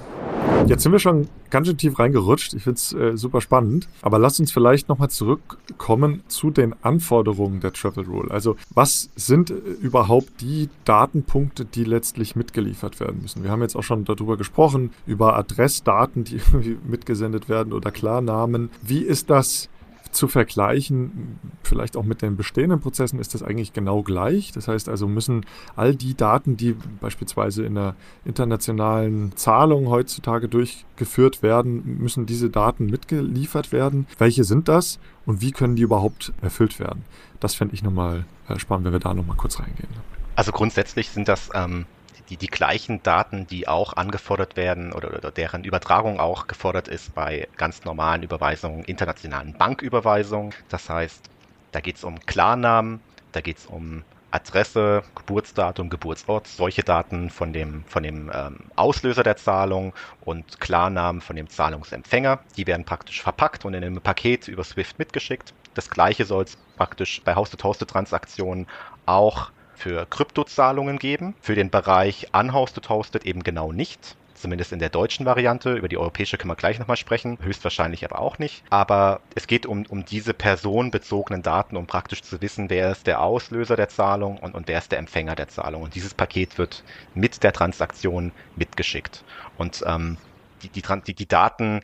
[0.67, 2.53] Jetzt sind wir schon ganz schön tief reingerutscht.
[2.53, 3.87] Ich finde es äh, super spannend.
[4.01, 8.29] Aber lasst uns vielleicht nochmal zurückkommen zu den Anforderungen der Travel Rule.
[8.29, 13.41] Also was sind äh, überhaupt die Datenpunkte, die letztlich mitgeliefert werden müssen?
[13.43, 16.41] Wir haben jetzt auch schon darüber gesprochen, über Adressdaten, die
[16.85, 18.69] mitgesendet werden oder Klarnamen.
[18.81, 19.69] Wie ist das
[20.15, 24.51] zu vergleichen, vielleicht auch mit den bestehenden Prozessen, ist das eigentlich genau gleich.
[24.51, 31.43] Das heißt also, müssen all die Daten, die beispielsweise in der internationalen Zahlung heutzutage durchgeführt
[31.43, 34.07] werden, müssen diese Daten mitgeliefert werden.
[34.17, 37.03] Welche sind das und wie können die überhaupt erfüllt werden?
[37.39, 39.89] Das fände ich nochmal äh, spannend, wenn wir da nochmal kurz reingehen.
[40.35, 41.85] Also grundsätzlich sind das ähm,
[42.29, 47.13] die, die gleichen Daten, die auch angefordert werden oder, oder deren Übertragung auch gefordert ist
[47.13, 50.53] bei ganz normalen Überweisungen, internationalen Banküberweisungen.
[50.69, 51.29] Das heißt,
[51.71, 52.99] da geht es um Klarnamen,
[53.31, 59.23] da geht es um Adresse, Geburtsdatum, Geburtsort, solche Daten von dem, von dem ähm, Auslöser
[59.23, 62.39] der Zahlung und Klarnamen von dem Zahlungsempfänger.
[62.57, 65.53] Die werden praktisch verpackt und in einem Paket über Swift mitgeschickt.
[65.73, 68.67] Das gleiche soll es praktisch bei Host-to-Hosted-Transaktionen
[69.05, 71.35] auch für Kryptozahlungen geben.
[71.41, 74.15] Für den Bereich Unhosted Hosted eben genau nicht.
[74.35, 75.75] Zumindest in der deutschen Variante.
[75.75, 77.37] Über die europäische können wir gleich nochmal sprechen.
[77.41, 78.63] Höchstwahrscheinlich aber auch nicht.
[78.69, 83.21] Aber es geht um, um diese personenbezogenen Daten, um praktisch zu wissen, wer ist der
[83.21, 85.83] Auslöser der Zahlung und, und wer ist der Empfänger der Zahlung.
[85.83, 86.83] Und dieses Paket wird
[87.13, 89.23] mit der Transaktion mitgeschickt.
[89.57, 90.17] Und ähm,
[90.63, 91.81] die, die, die, die Daten,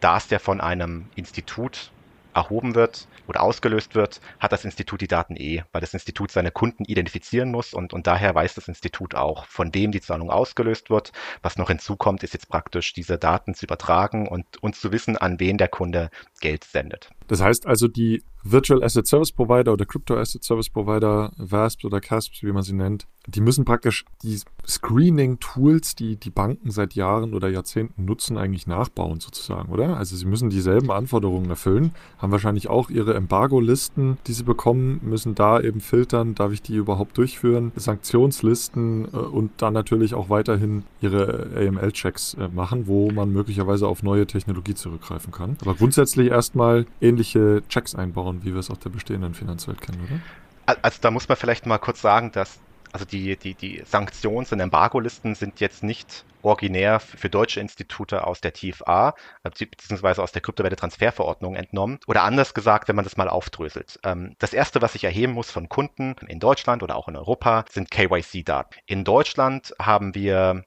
[0.00, 1.90] da es ja von einem Institut
[2.34, 6.50] erhoben wird oder ausgelöst wird, hat das Institut die Daten eh, weil das Institut seine
[6.50, 10.90] Kunden identifizieren muss und, und daher weiß das Institut auch, von dem die Zahlung ausgelöst
[10.90, 11.12] wird.
[11.40, 15.38] Was noch hinzukommt, ist jetzt praktisch, diese Daten zu übertragen und, und zu wissen, an
[15.38, 16.10] wen der Kunde
[16.40, 17.10] Geld sendet.
[17.28, 22.00] Das heißt also, die Virtual Asset Service Provider oder Crypto Asset Service Provider, VASPs oder
[22.00, 27.34] CASPs, wie man sie nennt, die müssen praktisch die Screening-Tools, die die Banken seit Jahren
[27.34, 29.96] oder Jahrzehnten nutzen, eigentlich nachbauen sozusagen, oder?
[29.96, 35.34] Also sie müssen dieselben Anforderungen erfüllen, haben wahrscheinlich auch ihre Embargo-Listen, die sie bekommen, müssen
[35.34, 40.84] da eben filtern, darf ich die überhaupt durchführen, Sanktionslisten äh, und dann natürlich auch weiterhin
[41.02, 45.58] ihre AML-Checks äh, machen, wo man möglicherweise auf neue Technologie zurückgreifen kann.
[45.60, 50.76] Aber grundsätzlich erstmal ähnliche Checks einbauen, wie wir es aus der bestehenden Finanzwelt kennen, oder?
[50.82, 52.60] Also da muss man vielleicht mal kurz sagen, dass
[52.92, 58.40] also die, die, die Sanktions- und Embargo-Listen sind jetzt nicht originär für deutsche Institute aus
[58.40, 61.98] der TFA beziehungsweise aus der Kryptowerte-Transferverordnung entnommen.
[62.06, 64.00] Oder anders gesagt, wenn man das mal aufdröselt.
[64.04, 67.64] Ähm, das erste, was ich erheben muss von Kunden in Deutschland oder auch in Europa,
[67.70, 68.78] sind KYC-Daten.
[68.86, 70.64] In Deutschland haben wir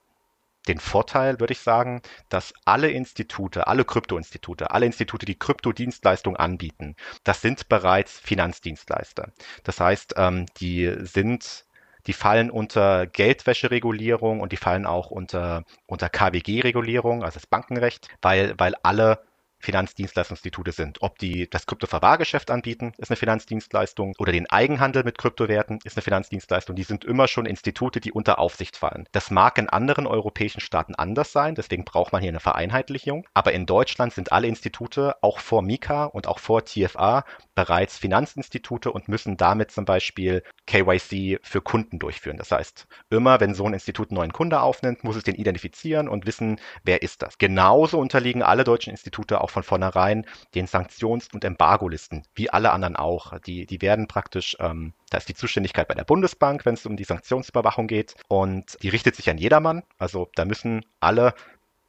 [0.68, 6.96] den Vorteil, würde ich sagen, dass alle Institute, alle Kryptoinstitute, alle Institute, die Kryptodienstleistungen anbieten,
[7.24, 9.32] das sind bereits Finanzdienstleister.
[9.64, 11.66] Das heißt, ähm, die sind
[12.06, 18.56] die fallen unter Geldwäscheregulierung und die fallen auch unter, unter KWG-Regulierung, also das Bankenrecht, weil,
[18.58, 19.24] weil alle
[19.64, 21.02] Finanzdienstleistungsinstitute sind.
[21.02, 26.04] Ob die das Kryptoverwahrgeschäft anbieten, ist eine Finanzdienstleistung oder den Eigenhandel mit Kryptowerten ist eine
[26.04, 26.76] Finanzdienstleistung.
[26.76, 29.08] Die sind immer schon Institute, die unter Aufsicht fallen.
[29.14, 33.26] Das mag in anderen europäischen Staaten anders sein, deswegen braucht man hier eine Vereinheitlichung.
[33.34, 37.24] Aber in Deutschland sind alle Institute, auch vor Mika und auch vor TFA,
[37.56, 42.38] bereits Finanzinstitute und müssen damit zum Beispiel KYC für Kunden durchführen.
[42.38, 46.10] Das heißt, immer wenn so ein Institut einen neuen Kunde aufnimmt, muss es den identifizieren
[46.10, 47.38] und wissen, wer ist das.
[47.38, 52.96] Genauso unterliegen alle deutschen Institute auch von vornherein den Sanktions- und Embargo-Listen, wie alle anderen
[52.98, 53.40] auch.
[53.40, 56.98] Die, die werden praktisch, ähm, da ist die Zuständigkeit bei der Bundesbank, wenn es um
[56.98, 59.84] die Sanktionsüberwachung geht und die richtet sich an jedermann.
[59.98, 61.34] Also da müssen alle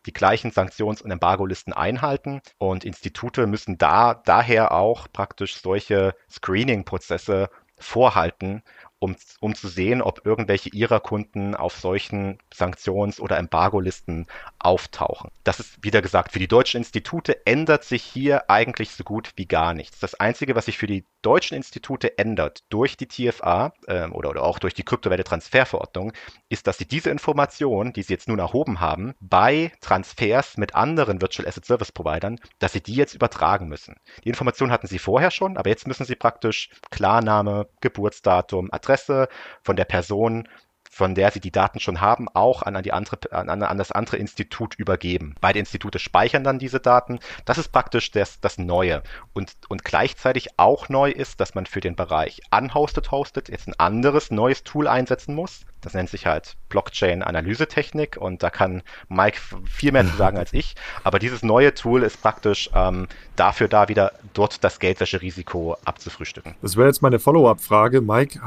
[0.07, 2.40] die gleichen Sanktions- und Embargo-Listen einhalten.
[2.59, 7.48] Und Institute müssen da daher auch praktisch solche Screening-Prozesse
[7.79, 8.62] vorhalten,
[9.04, 14.26] um, um zu sehen, ob irgendwelche ihrer Kunden auf solchen Sanktions- oder Embargo-Listen
[14.58, 15.30] auftauchen.
[15.44, 19.46] Das ist, wieder gesagt, für die deutschen Institute ändert sich hier eigentlich so gut wie
[19.46, 19.98] gar nichts.
[19.98, 24.42] Das Einzige, was sich für die deutschen Institute ändert durch die TFA äh, oder, oder
[24.42, 26.12] auch durch die Kryptowerte-Transferverordnung,
[26.48, 31.20] ist, dass sie diese Information, die sie jetzt nun erhoben haben, bei Transfers mit anderen
[31.20, 33.96] Virtual Asset Service Providern, dass sie die jetzt übertragen müssen.
[34.24, 39.28] Die Information hatten sie vorher schon, aber jetzt müssen sie praktisch Klarname, Geburtsdatum, Adresse
[39.62, 40.48] von der Person
[40.94, 44.16] von der sie die Daten schon haben, auch an, die andere, an, an das andere
[44.16, 45.35] Institut übergeben.
[45.40, 47.18] Beide Institute speichern dann diese Daten.
[47.44, 49.02] Das ist praktisch das, das Neue.
[49.33, 53.74] Und, und gleichzeitig auch neu ist, dass man für den Bereich Unhosted Hosted jetzt ein
[53.78, 55.66] anderes neues Tool einsetzen muss.
[55.85, 59.38] Das nennt sich halt Blockchain-Analysetechnik und da kann Mike
[59.70, 60.75] viel mehr zu sagen als ich.
[61.05, 66.55] Aber dieses neue Tool ist praktisch ähm, dafür da, wieder dort das Geldwäscherisiko abzufrühstücken.
[66.62, 68.01] Das wäre jetzt meine Follow-up-Frage.
[68.01, 68.40] Mike,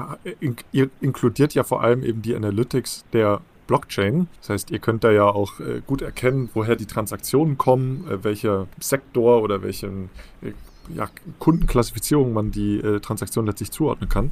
[0.71, 4.28] ihr inkludiert ja vor allem eben die Analytics der Blockchain.
[4.39, 8.23] Das heißt, ihr könnt da ja auch äh, gut erkennen, woher die Transaktionen kommen, äh,
[8.23, 10.10] welcher Sektor oder welchen
[10.41, 10.54] äh,
[10.95, 14.32] ja, Kundenklassifizierung man die Transaktion letztlich zuordnen kann.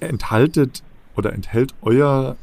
[0.00, 0.82] Enthaltet
[1.18, 2.36] oder enthält euer,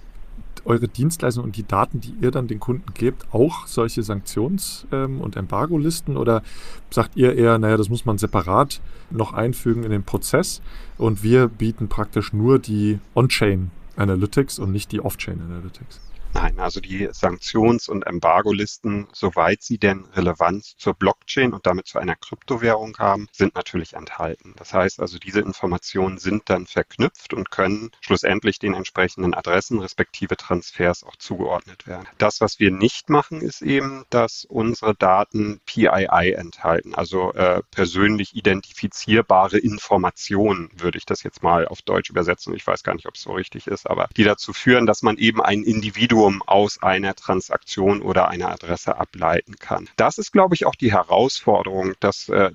[0.66, 5.22] eure Dienstleistung und die Daten, die ihr dann den Kunden gebt, auch solche Sanktions- ähm,
[5.22, 6.18] und Embargo-Listen?
[6.18, 6.44] Oder
[6.92, 10.62] sagt ihr eher, naja, das muss man separat noch einfügen in den Prozess
[10.98, 16.05] und wir bieten praktisch nur die On-Chain Analytics und nicht die Off-Chain Analytics?
[16.36, 21.98] Nein, also die Sanktions- und Embargo-Listen, soweit sie denn Relevanz zur Blockchain und damit zu
[21.98, 24.54] einer Kryptowährung haben, sind natürlich enthalten.
[24.58, 30.36] Das heißt also, diese Informationen sind dann verknüpft und können schlussendlich den entsprechenden Adressen respektive
[30.36, 32.06] Transfers auch zugeordnet werden.
[32.18, 38.36] Das, was wir nicht machen, ist eben, dass unsere Daten PII enthalten, also äh, persönlich
[38.36, 42.54] identifizierbare Informationen, würde ich das jetzt mal auf Deutsch übersetzen.
[42.54, 45.18] Ich weiß gar nicht, ob es so richtig ist, aber die dazu führen, dass man
[45.18, 49.90] eben ein Individuum Individuum aus einer Transaktion oder einer Adresse ableiten kann.
[49.98, 52.52] Das ist, glaube ich, auch die Herausforderung, dass, äh,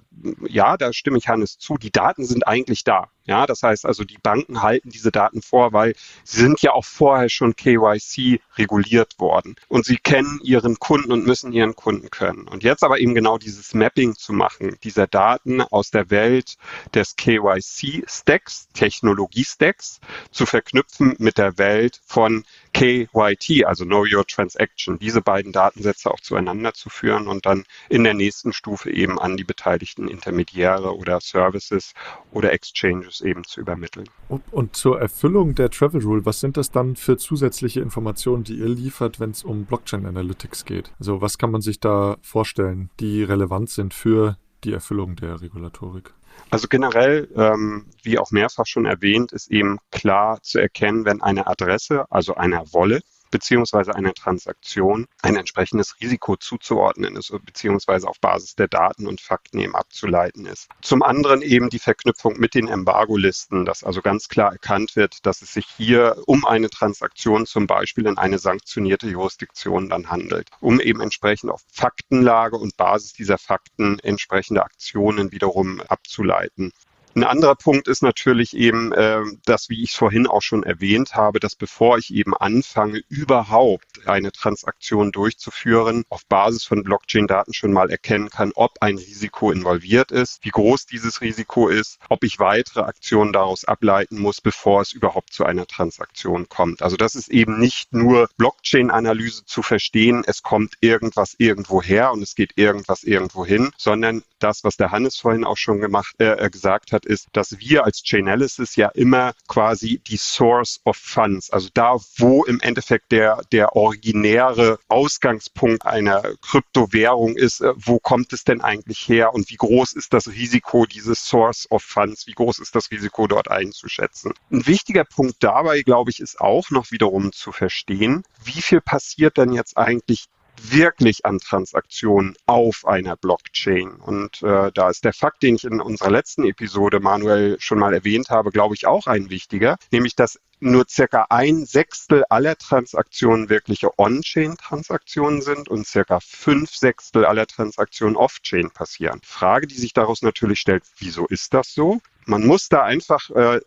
[0.46, 3.08] ja, da stimme ich Hannes zu, die Daten sind eigentlich da.
[3.30, 6.84] Ja, das heißt also, die Banken halten diese Daten vor, weil sie sind ja auch
[6.84, 12.48] vorher schon KYC reguliert worden und sie kennen ihren Kunden und müssen ihren Kunden können.
[12.48, 16.56] Und jetzt aber eben genau dieses Mapping zu machen, dieser Daten aus der Welt
[16.92, 20.00] des KYC-Stacks, Technologie-Stacks,
[20.32, 26.18] zu verknüpfen mit der Welt von KYT, also Know Your Transaction, diese beiden Datensätze auch
[26.18, 31.20] zueinander zu führen und dann in der nächsten Stufe eben an die beteiligten Intermediäre oder
[31.20, 31.94] Services
[32.32, 34.08] oder Exchanges eben zu übermitteln.
[34.28, 38.56] Und, und zur Erfüllung der Travel Rule, was sind das dann für zusätzliche Informationen, die
[38.56, 40.92] ihr liefert, wenn es um Blockchain Analytics geht?
[40.98, 46.12] Also was kann man sich da vorstellen, die relevant sind für die Erfüllung der Regulatorik?
[46.50, 51.46] Also generell, ähm, wie auch mehrfach schon erwähnt, ist eben klar zu erkennen, wenn eine
[51.46, 58.54] Adresse, also einer Wallet, beziehungsweise einer Transaktion ein entsprechendes Risiko zuzuordnen ist, beziehungsweise auf Basis
[58.54, 60.68] der Daten und Fakten eben abzuleiten ist.
[60.82, 65.42] Zum anderen eben die Verknüpfung mit den Embargo-Listen, dass also ganz klar erkannt wird, dass
[65.42, 70.80] es sich hier um eine Transaktion zum Beispiel in eine sanktionierte Jurisdiktion dann handelt, um
[70.80, 76.72] eben entsprechend auf Faktenlage und Basis dieser Fakten entsprechende Aktionen wiederum abzuleiten.
[77.16, 81.40] Ein anderer Punkt ist natürlich eben, äh, dass, wie ich vorhin auch schon erwähnt habe,
[81.40, 87.90] dass bevor ich eben anfange, überhaupt eine Transaktion durchzuführen, auf Basis von Blockchain-Daten schon mal
[87.90, 92.82] erkennen kann, ob ein Risiko involviert ist, wie groß dieses Risiko ist, ob ich weitere
[92.82, 96.80] Aktionen daraus ableiten muss, bevor es überhaupt zu einer Transaktion kommt.
[96.80, 102.22] Also das ist eben nicht nur Blockchain-Analyse zu verstehen, es kommt irgendwas irgendwo her und
[102.22, 106.48] es geht irgendwas irgendwo hin, sondern das, was der Hannes vorhin auch schon gemacht, äh,
[106.50, 111.68] gesagt hat, ist, dass wir als Chainalysis ja immer quasi die Source of Funds, also
[111.74, 118.44] da, wo im Endeffekt der, der originäre Ausgangspunkt einer Kryptowährung ist, äh, wo kommt es
[118.44, 122.58] denn eigentlich her und wie groß ist das Risiko dieses Source of Funds, wie groß
[122.58, 124.32] ist das Risiko dort einzuschätzen.
[124.50, 129.36] Ein wichtiger Punkt dabei, glaube ich, ist auch noch wiederum zu verstehen, wie viel passiert
[129.36, 130.26] denn jetzt eigentlich
[130.62, 133.92] wirklich an Transaktionen auf einer Blockchain.
[133.96, 137.94] Und äh, da ist der Fakt, den ich in unserer letzten Episode Manuel schon mal
[137.94, 143.48] erwähnt habe, glaube ich auch ein wichtiger, nämlich dass nur circa ein Sechstel aller Transaktionen
[143.48, 149.20] wirkliche On-Chain-Transaktionen sind und circa fünf Sechstel aller Transaktionen off-Chain passieren.
[149.24, 152.00] Frage, die sich daraus natürlich stellt, wieso ist das so?
[152.26, 153.60] Man muss da einfach äh,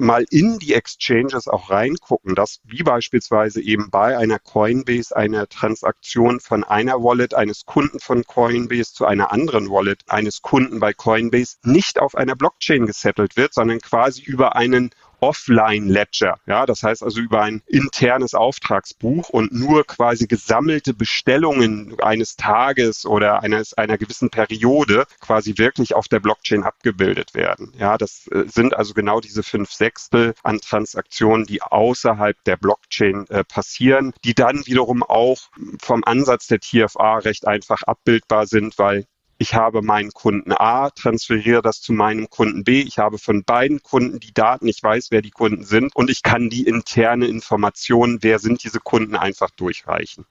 [0.00, 6.40] mal in die Exchanges auch reingucken, dass wie beispielsweise eben bei einer Coinbase eine Transaktion
[6.40, 11.56] von einer Wallet eines Kunden von Coinbase zu einer anderen Wallet eines Kunden bei Coinbase
[11.62, 16.38] nicht auf einer Blockchain gesettelt wird, sondern quasi über einen Offline-Ledger.
[16.46, 23.06] Ja, das heißt also über ein internes Auftragsbuch und nur quasi gesammelte Bestellungen eines Tages
[23.06, 27.72] oder eines, einer gewissen Periode quasi wirklich auf der Blockchain abgebildet werden.
[27.78, 33.26] Ja, das äh, sind also genau diese fünf Sechstel an Transaktionen, die außerhalb der Blockchain
[33.28, 35.38] äh, passieren, die dann wiederum auch
[35.80, 39.06] vom Ansatz der TFA recht einfach abbildbar sind, weil
[39.38, 42.80] ich habe meinen Kunden A, transferiere das zu meinem Kunden B.
[42.80, 44.66] Ich habe von beiden Kunden die Daten.
[44.66, 48.80] Ich weiß, wer die Kunden sind und ich kann die interne Information, wer sind diese
[48.80, 50.24] Kunden, einfach durchreichen.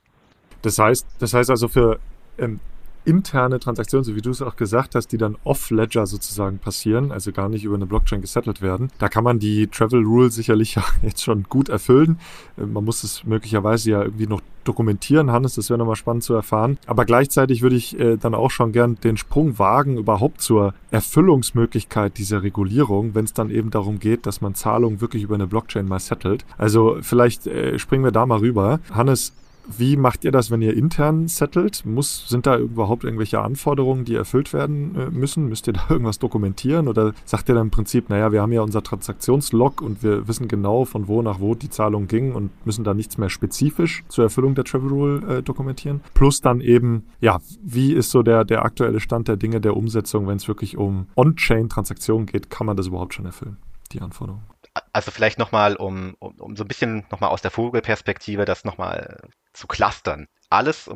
[0.60, 2.00] Das heißt, das heißt also für
[2.36, 2.60] ähm,
[3.08, 7.32] interne Transaktionen, so wie du es auch gesagt hast, die dann off-Ledger sozusagen passieren, also
[7.32, 8.90] gar nicht über eine Blockchain gesettelt werden.
[8.98, 12.20] Da kann man die Travel Rule sicherlich jetzt schon gut erfüllen.
[12.58, 16.34] Äh, man muss es möglicherweise ja irgendwie noch dokumentieren, Hannes, das wäre nochmal spannend zu
[16.34, 16.76] erfahren.
[16.86, 22.18] Aber gleichzeitig würde ich äh, dann auch schon gern den Sprung wagen überhaupt zur Erfüllungsmöglichkeit
[22.18, 25.88] dieser Regulierung, wenn es dann eben darum geht, dass man Zahlungen wirklich über eine Blockchain
[25.88, 26.44] mal settelt.
[26.58, 28.80] Also vielleicht äh, springen wir da mal rüber.
[28.92, 29.32] Hannes,
[29.76, 31.84] wie macht ihr das, wenn ihr intern settelt?
[31.84, 35.48] Muss, sind da überhaupt irgendwelche Anforderungen, die erfüllt werden äh, müssen?
[35.48, 36.88] Müsst ihr da irgendwas dokumentieren?
[36.88, 40.48] Oder sagt ihr dann im Prinzip, naja, wir haben ja unser Transaktionslog und wir wissen
[40.48, 44.24] genau, von wo nach wo die Zahlung ging und müssen da nichts mehr spezifisch zur
[44.24, 46.00] Erfüllung der Travel Rule äh, dokumentieren?
[46.14, 50.26] Plus dann eben, ja, wie ist so der, der aktuelle Stand der Dinge der Umsetzung,
[50.26, 52.50] wenn es wirklich um On-Chain-Transaktionen geht?
[52.50, 53.58] Kann man das überhaupt schon erfüllen,
[53.92, 54.44] die Anforderungen?
[54.92, 59.18] Also vielleicht nochmal, um, um, um so ein bisschen nochmal aus der Vogelperspektive das nochmal
[59.58, 60.28] zu clustern.
[60.50, 60.90] Alles,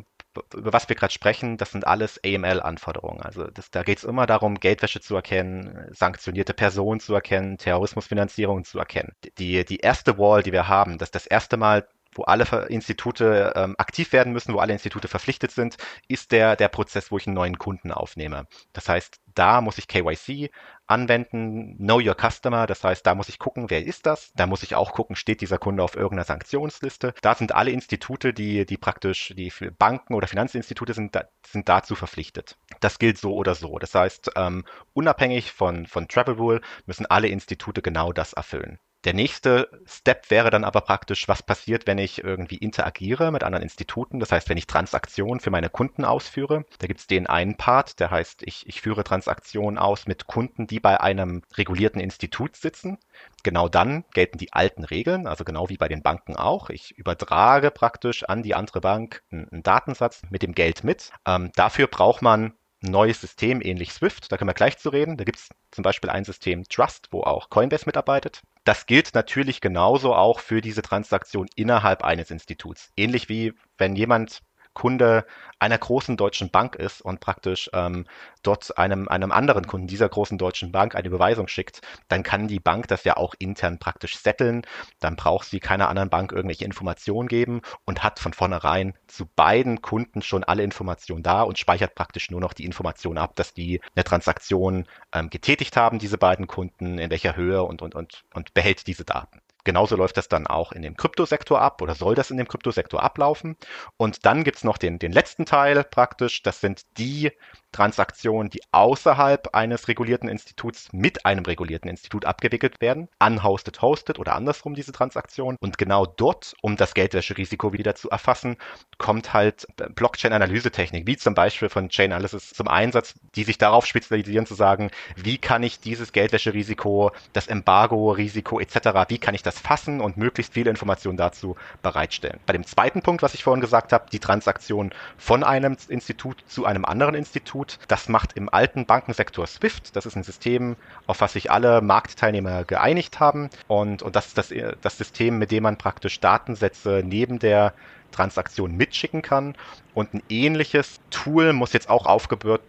[0.53, 3.21] über was wir gerade sprechen, das sind alles AML-Anforderungen.
[3.21, 8.63] Also das, da geht es immer darum, Geldwäsche zu erkennen, sanktionierte Personen zu erkennen, Terrorismusfinanzierung
[8.63, 9.13] zu erkennen.
[9.37, 13.75] Die, die erste Wall, die wir haben, das das erste Mal wo alle Institute ähm,
[13.77, 17.35] aktiv werden müssen, wo alle Institute verpflichtet sind, ist der, der Prozess, wo ich einen
[17.35, 18.47] neuen Kunden aufnehme.
[18.73, 20.51] Das heißt, da muss ich KYC
[20.85, 24.31] anwenden, Know Your Customer, das heißt, da muss ich gucken, wer ist das?
[24.35, 27.13] Da muss ich auch gucken, steht dieser Kunde auf irgendeiner Sanktionsliste?
[27.21, 32.57] Da sind alle Institute, die, die praktisch, die Banken oder Finanzinstitute sind, sind dazu verpflichtet.
[32.79, 33.79] Das gilt so oder so.
[33.79, 38.79] Das heißt, ähm, unabhängig von, von Travel Rule müssen alle Institute genau das erfüllen.
[39.05, 43.63] Der nächste Step wäre dann aber praktisch, was passiert, wenn ich irgendwie interagiere mit anderen
[43.63, 44.21] Instituten.
[44.21, 46.63] Das heißt, wenn ich Transaktionen für meine Kunden ausführe.
[46.79, 50.67] Da gibt es den einen Part, der heißt, ich, ich führe Transaktionen aus mit Kunden,
[50.67, 52.97] die bei einem regulierten Institut sitzen.
[53.43, 56.69] Genau dann gelten die alten Regeln, also genau wie bei den Banken auch.
[56.69, 61.11] Ich übertrage praktisch an die andere Bank einen, Datensatz mit dem Geld mit.
[61.25, 65.17] Ähm, dafür braucht man ein neues System, ähnlich Swift, da können wir gleich zu reden.
[65.17, 68.41] Da gibt es zum Beispiel ein System Trust, wo auch Coinbase mitarbeitet.
[68.63, 72.91] Das gilt natürlich genauso auch für diese Transaktion innerhalb eines Instituts.
[72.95, 74.41] Ähnlich wie wenn jemand
[74.73, 75.25] Kunde
[75.59, 78.05] einer großen deutschen Bank ist und praktisch ähm,
[78.41, 82.59] dort einem, einem anderen Kunden dieser großen deutschen Bank eine Überweisung schickt, dann kann die
[82.59, 84.63] Bank das ja auch intern praktisch setteln.
[84.99, 89.81] Dann braucht sie keiner anderen Bank irgendwelche Informationen geben und hat von vornherein zu beiden
[89.81, 93.81] Kunden schon alle Informationen da und speichert praktisch nur noch die Information ab, dass die
[93.95, 98.53] eine Transaktion ähm, getätigt haben, diese beiden Kunden, in welcher Höhe und, und, und, und
[98.53, 99.41] behält diese Daten.
[99.63, 103.01] Genauso läuft das dann auch in dem Kryptosektor ab oder soll das in dem Kryptosektor
[103.01, 103.55] ablaufen.
[103.97, 106.43] Und dann gibt's noch den, den letzten Teil praktisch.
[106.43, 107.31] Das sind die
[107.71, 113.09] Transaktionen, die außerhalb eines regulierten Instituts mit einem regulierten Institut abgewickelt werden.
[113.19, 115.57] Unhosted, hosted oder andersrum diese Transaktion.
[115.59, 118.57] Und genau dort, um das Geldwäscherisiko wieder zu erfassen,
[118.97, 119.65] kommt halt
[119.95, 125.37] Blockchain-Analysetechnik, wie zum Beispiel von Chainalysis zum Einsatz, die sich darauf spezialisieren zu sagen, wie
[125.37, 130.69] kann ich dieses Geldwäscherisiko, das Embargo-Risiko etc., wie kann ich das fassen und möglichst viele
[130.69, 132.39] Informationen dazu bereitstellen.
[132.45, 136.65] Bei dem zweiten Punkt, was ich vorhin gesagt habe, die Transaktion von einem Institut zu
[136.65, 137.77] einem anderen Institut, tut.
[137.87, 139.95] Das macht im alten Bankensektor SWIFT.
[139.95, 140.75] Das ist ein System,
[141.07, 143.49] auf was sich alle Marktteilnehmer geeinigt haben.
[143.67, 147.73] Und, und das ist das, das System, mit dem man praktisch Datensätze neben der
[148.13, 149.55] Transaktion mitschicken kann.
[149.93, 152.61] Und ein ähnliches Tool muss jetzt auch aufgebaut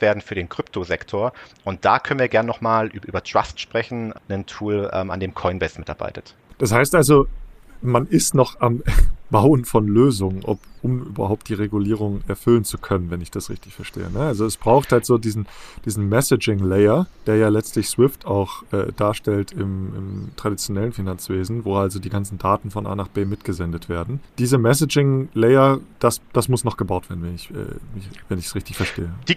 [0.00, 1.32] werden für den Kryptosektor.
[1.64, 5.78] Und da können wir gerne nochmal über, Trust sprechen, ein Tool, ähm, an dem Coinbase
[5.78, 6.34] mitarbeitet.
[6.58, 7.26] Das heißt also,
[7.82, 8.82] man ist noch am
[9.34, 13.74] Bauen von Lösungen, ob, um überhaupt die Regulierung erfüllen zu können, wenn ich das richtig
[13.74, 14.08] verstehe.
[14.12, 14.20] Ne?
[14.20, 15.48] Also es braucht halt so diesen,
[15.84, 21.98] diesen Messaging-Layer, der ja letztlich SWIFT auch äh, darstellt im, im, traditionellen Finanzwesen, wo also
[21.98, 24.20] die ganzen Daten von A nach B mitgesendet werden.
[24.38, 29.10] Diese Messaging-Layer, das, das muss noch gebaut werden, wenn ich äh, es richtig verstehe.
[29.28, 29.36] Die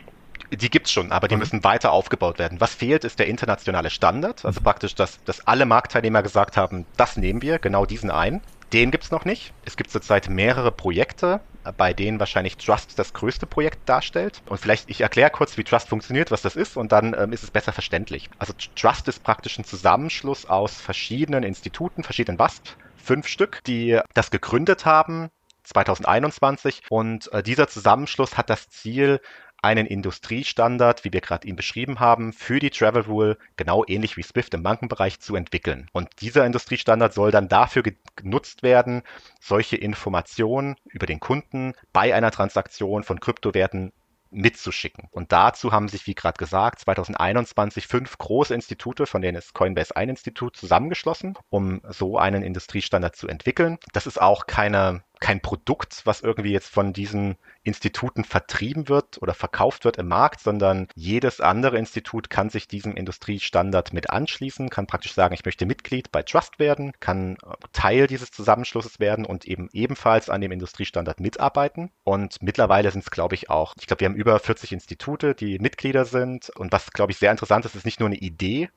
[0.52, 1.40] die gibt's schon, aber die mhm.
[1.40, 2.62] müssen weiter aufgebaut werden.
[2.62, 4.46] Was fehlt, ist der internationale Standard.
[4.46, 8.42] Also praktisch, dass, dass alle Marktteilnehmer gesagt haben, das nehmen wir, genau diesen ein.
[8.74, 9.54] Den gibt's noch nicht.
[9.66, 11.40] Es gibt zurzeit mehrere Projekte,
[11.78, 14.42] bei denen wahrscheinlich Trust das größte Projekt darstellt.
[14.46, 17.44] Und vielleicht, ich erkläre kurz, wie Trust funktioniert, was das ist, und dann ähm, ist
[17.44, 18.30] es besser verständlich.
[18.40, 24.32] Also Trust ist praktisch ein Zusammenschluss aus verschiedenen Instituten, verschiedenen WASP, fünf Stück, die das
[24.32, 25.30] gegründet haben
[25.64, 26.84] 2021.
[26.90, 29.22] Und äh, dieser Zusammenschluss hat das Ziel,
[29.68, 34.24] einen Industriestandard, wie wir gerade ihn beschrieben haben, für die Travel Rule, genau ähnlich wie
[34.24, 35.90] Swift im Bankenbereich, zu entwickeln.
[35.92, 37.84] Und dieser Industriestandard soll dann dafür
[38.16, 39.04] genutzt werden,
[39.42, 43.92] solche Informationen über den Kunden bei einer Transaktion von Kryptowerten
[44.30, 45.10] mitzuschicken.
[45.12, 49.96] Und dazu haben sich, wie gerade gesagt, 2021 fünf große Institute, von denen ist Coinbase
[49.96, 53.78] ein Institut, zusammengeschlossen, um so einen Industriestandard zu entwickeln.
[53.94, 59.34] Das ist auch keine kein Produkt, was irgendwie jetzt von diesen Instituten vertrieben wird oder
[59.34, 64.88] verkauft wird im Markt, sondern jedes andere Institut kann sich diesem Industriestandard mit anschließen, kann
[64.88, 67.38] praktisch sagen, ich möchte Mitglied bei Trust werden, kann
[67.74, 71.92] Teil dieses Zusammenschlusses werden und eben ebenfalls an dem Industriestandard mitarbeiten.
[72.04, 75.60] Und mittlerweile sind es, glaube ich, auch, ich glaube, wir haben über 40 Institute, die
[75.60, 76.50] Mitglieder sind.
[76.52, 78.70] Und was, glaube ich, sehr interessant ist, ist nicht nur eine Idee,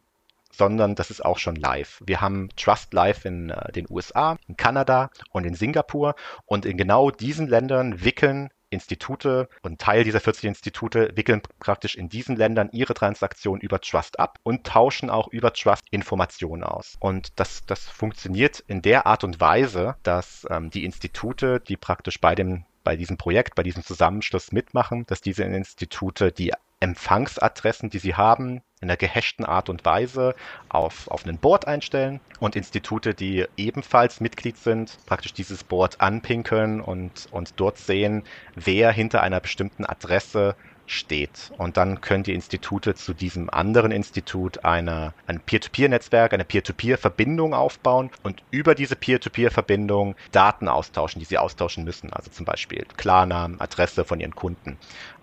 [0.52, 2.02] sondern das ist auch schon live.
[2.04, 6.14] Wir haben Trust Live in äh, den USA, in Kanada und in Singapur
[6.46, 12.08] und in genau diesen Ländern wickeln Institute und Teil dieser 40 Institute wickeln praktisch in
[12.08, 16.96] diesen Ländern ihre Transaktionen über Trust ab und tauschen auch über Trust Informationen aus.
[17.00, 22.20] Und das, das funktioniert in der Art und Weise, dass ähm, die Institute, die praktisch
[22.20, 27.98] bei dem bei diesem Projekt, bei diesem Zusammenschluss mitmachen, dass diese Institute die Empfangsadressen, die
[27.98, 30.34] sie haben, in einer gehashten Art und Weise
[30.70, 36.80] auf, auf einen Board einstellen und Institute, die ebenfalls Mitglied sind, praktisch dieses Board anpinkeln
[36.80, 38.22] und, und dort sehen,
[38.54, 40.56] wer hinter einer bestimmten Adresse
[40.86, 41.52] steht.
[41.58, 48.10] Und dann können die Institute zu diesem anderen Institut eine, ein Peer-to-Peer-Netzwerk, eine Peer-to-Peer-Verbindung aufbauen
[48.22, 52.14] und über diese Peer-to-Peer-Verbindung Daten austauschen, die sie austauschen müssen.
[52.14, 54.78] Also zum Beispiel Klarnamen, Adresse von ihren Kunden.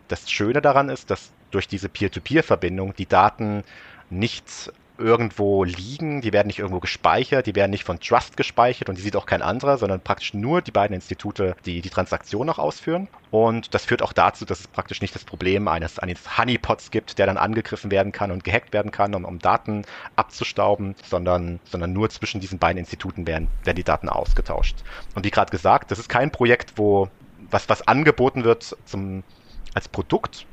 [0.08, 3.64] Das Schöne daran ist, dass durch diese Peer-to-Peer-Verbindung die Daten
[4.10, 8.98] nicht irgendwo liegen, die werden nicht irgendwo gespeichert, die werden nicht von Trust gespeichert und
[8.98, 12.58] die sieht auch kein anderer, sondern praktisch nur die beiden Institute, die die Transaktion noch
[12.58, 13.08] ausführen.
[13.32, 17.20] Und das führt auch dazu, dass es praktisch nicht das Problem eines, eines Honeypots gibt,
[17.20, 19.86] der dann angegriffen werden kann und gehackt werden kann, um, um Daten
[20.16, 24.78] abzustauben, sondern, sondern nur zwischen diesen beiden Instituten werden, werden die Daten ausgetauscht.
[25.16, 27.10] Und wie gerade gesagt, das ist kein Projekt, wo
[27.50, 29.24] was, was angeboten wird zum,
[29.74, 30.46] als Produkt,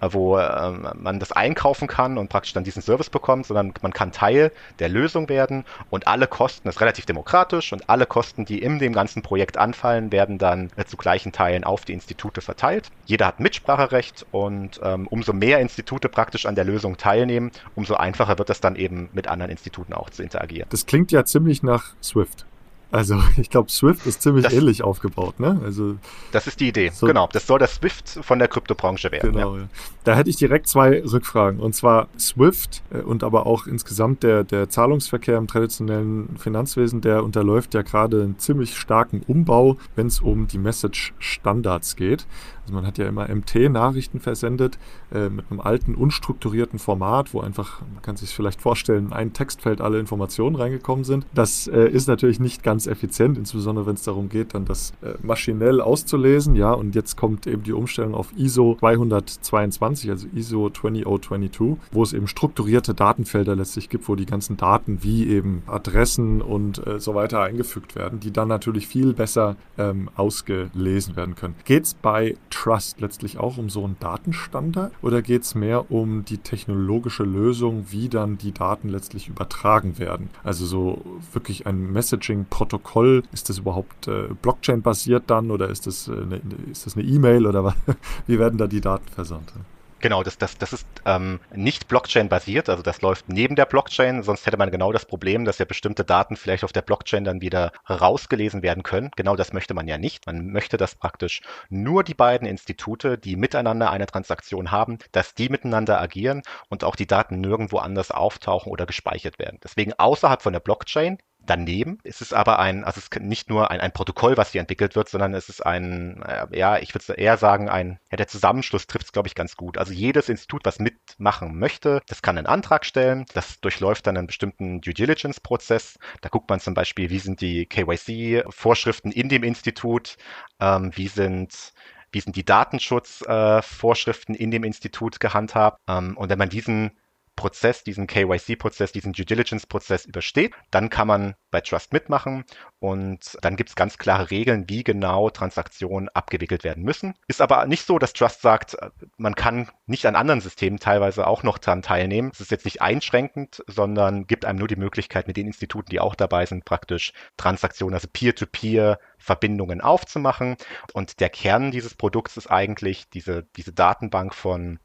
[0.00, 4.12] wo ähm, man das einkaufen kann und praktisch dann diesen Service bekommt, sondern man kann
[4.12, 8.60] Teil der Lösung werden und alle Kosten, das ist relativ demokratisch und alle Kosten, die
[8.60, 12.90] in dem ganzen Projekt anfallen, werden dann äh, zu gleichen Teilen auf die Institute verteilt.
[13.06, 18.38] Jeder hat Mitspracherecht und ähm, umso mehr Institute praktisch an der Lösung teilnehmen, umso einfacher
[18.38, 20.68] wird es dann eben mit anderen Instituten auch zu interagieren.
[20.70, 22.46] Das klingt ja ziemlich nach Swift.
[22.90, 25.60] Also ich glaube, Swift ist ziemlich das, ähnlich aufgebaut, ne?
[25.64, 25.96] Also
[26.32, 26.90] das ist die Idee.
[26.92, 29.32] So, genau, das soll das Swift von der Kryptobranche werden.
[29.32, 29.56] Genau.
[29.56, 29.68] Ja.
[30.04, 31.60] Da hätte ich direkt zwei Rückfragen.
[31.60, 37.24] Und zwar Swift äh, und aber auch insgesamt der der Zahlungsverkehr im traditionellen Finanzwesen, der
[37.24, 42.26] unterläuft ja gerade einen ziemlich starken Umbau, wenn es um die Message-Standards geht.
[42.68, 44.78] Also man hat ja immer MT-Nachrichten versendet
[45.10, 49.32] äh, mit einem alten, unstrukturierten Format, wo einfach, man kann sich vielleicht vorstellen, in ein
[49.32, 51.24] Textfeld alle Informationen reingekommen sind.
[51.32, 55.14] Das äh, ist natürlich nicht ganz effizient, insbesondere wenn es darum geht, dann das äh,
[55.22, 56.56] maschinell auszulesen.
[56.56, 62.12] Ja, und jetzt kommt eben die Umstellung auf ISO 222, also ISO 20022, wo es
[62.12, 67.14] eben strukturierte Datenfelder letztlich gibt, wo die ganzen Daten wie eben Adressen und äh, so
[67.14, 71.54] weiter eingefügt werden, die dann natürlich viel besser ähm, ausgelesen werden können.
[71.64, 76.24] Geht es bei Trust letztlich auch um so einen Datenstandard oder geht es mehr um
[76.24, 80.28] die technologische Lösung, wie dann die Daten letztlich übertragen werden?
[80.42, 86.12] Also so wirklich ein Messaging-Protokoll, ist das überhaupt äh, Blockchain-basiert dann oder ist das, äh,
[86.12, 86.40] eine,
[86.72, 87.74] ist das eine E-Mail oder
[88.26, 89.52] wie werden da die Daten versandt?
[90.00, 94.46] Genau, das, das, das ist ähm, nicht Blockchain-basiert, also das läuft neben der Blockchain, sonst
[94.46, 97.72] hätte man genau das Problem, dass ja bestimmte Daten vielleicht auf der Blockchain dann wieder
[97.90, 99.10] rausgelesen werden können.
[99.16, 100.26] Genau das möchte man ja nicht.
[100.26, 105.48] Man möchte, dass praktisch nur die beiden Institute, die miteinander eine Transaktion haben, dass die
[105.48, 109.58] miteinander agieren und auch die Daten nirgendwo anders auftauchen oder gespeichert werden.
[109.64, 111.18] Deswegen außerhalb von der Blockchain
[111.48, 111.98] daneben.
[112.04, 114.96] Es ist aber ein, also es ist nicht nur ein, ein Protokoll, was hier entwickelt
[114.96, 118.86] wird, sondern es ist ein, äh, ja, ich würde eher sagen, ein, ja, der Zusammenschluss
[118.86, 119.78] trifft es, glaube ich, ganz gut.
[119.78, 124.26] Also jedes Institut, was mitmachen möchte, das kann einen Antrag stellen, das durchläuft dann einen
[124.26, 125.98] bestimmten Due Diligence-Prozess.
[126.20, 130.16] Da guckt man zum Beispiel, wie sind die KYC-Vorschriften in dem Institut,
[130.60, 131.72] ähm, wie sind
[132.10, 135.78] wie sind die Datenschutzvorschriften äh, in dem Institut gehandhabt.
[135.88, 136.92] Ähm, und wenn man diesen
[137.38, 142.44] Prozess, diesen KYC-Prozess, diesen Due Diligence-Prozess übersteht, dann kann man bei Trust mitmachen
[142.80, 147.14] und dann gibt es ganz klare Regeln, wie genau Transaktionen abgewickelt werden müssen.
[147.28, 148.76] Ist aber nicht so, dass Trust sagt,
[149.18, 152.30] man kann nicht an anderen Systemen teilweise auch noch daran teilnehmen.
[152.32, 156.00] Es ist jetzt nicht einschränkend, sondern gibt einem nur die Möglichkeit, mit den Instituten, die
[156.00, 160.56] auch dabei sind, praktisch Transaktionen, also Peer-to-Peer Verbindungen aufzumachen.
[160.92, 164.80] Und der Kern dieses Produkts ist eigentlich diese, diese Datenbank von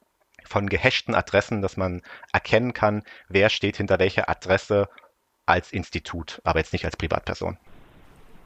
[0.54, 2.02] von gehashten Adressen, dass man
[2.32, 4.88] erkennen kann, wer steht hinter welcher Adresse
[5.48, 7.58] als Institut, aber jetzt nicht als Privatperson.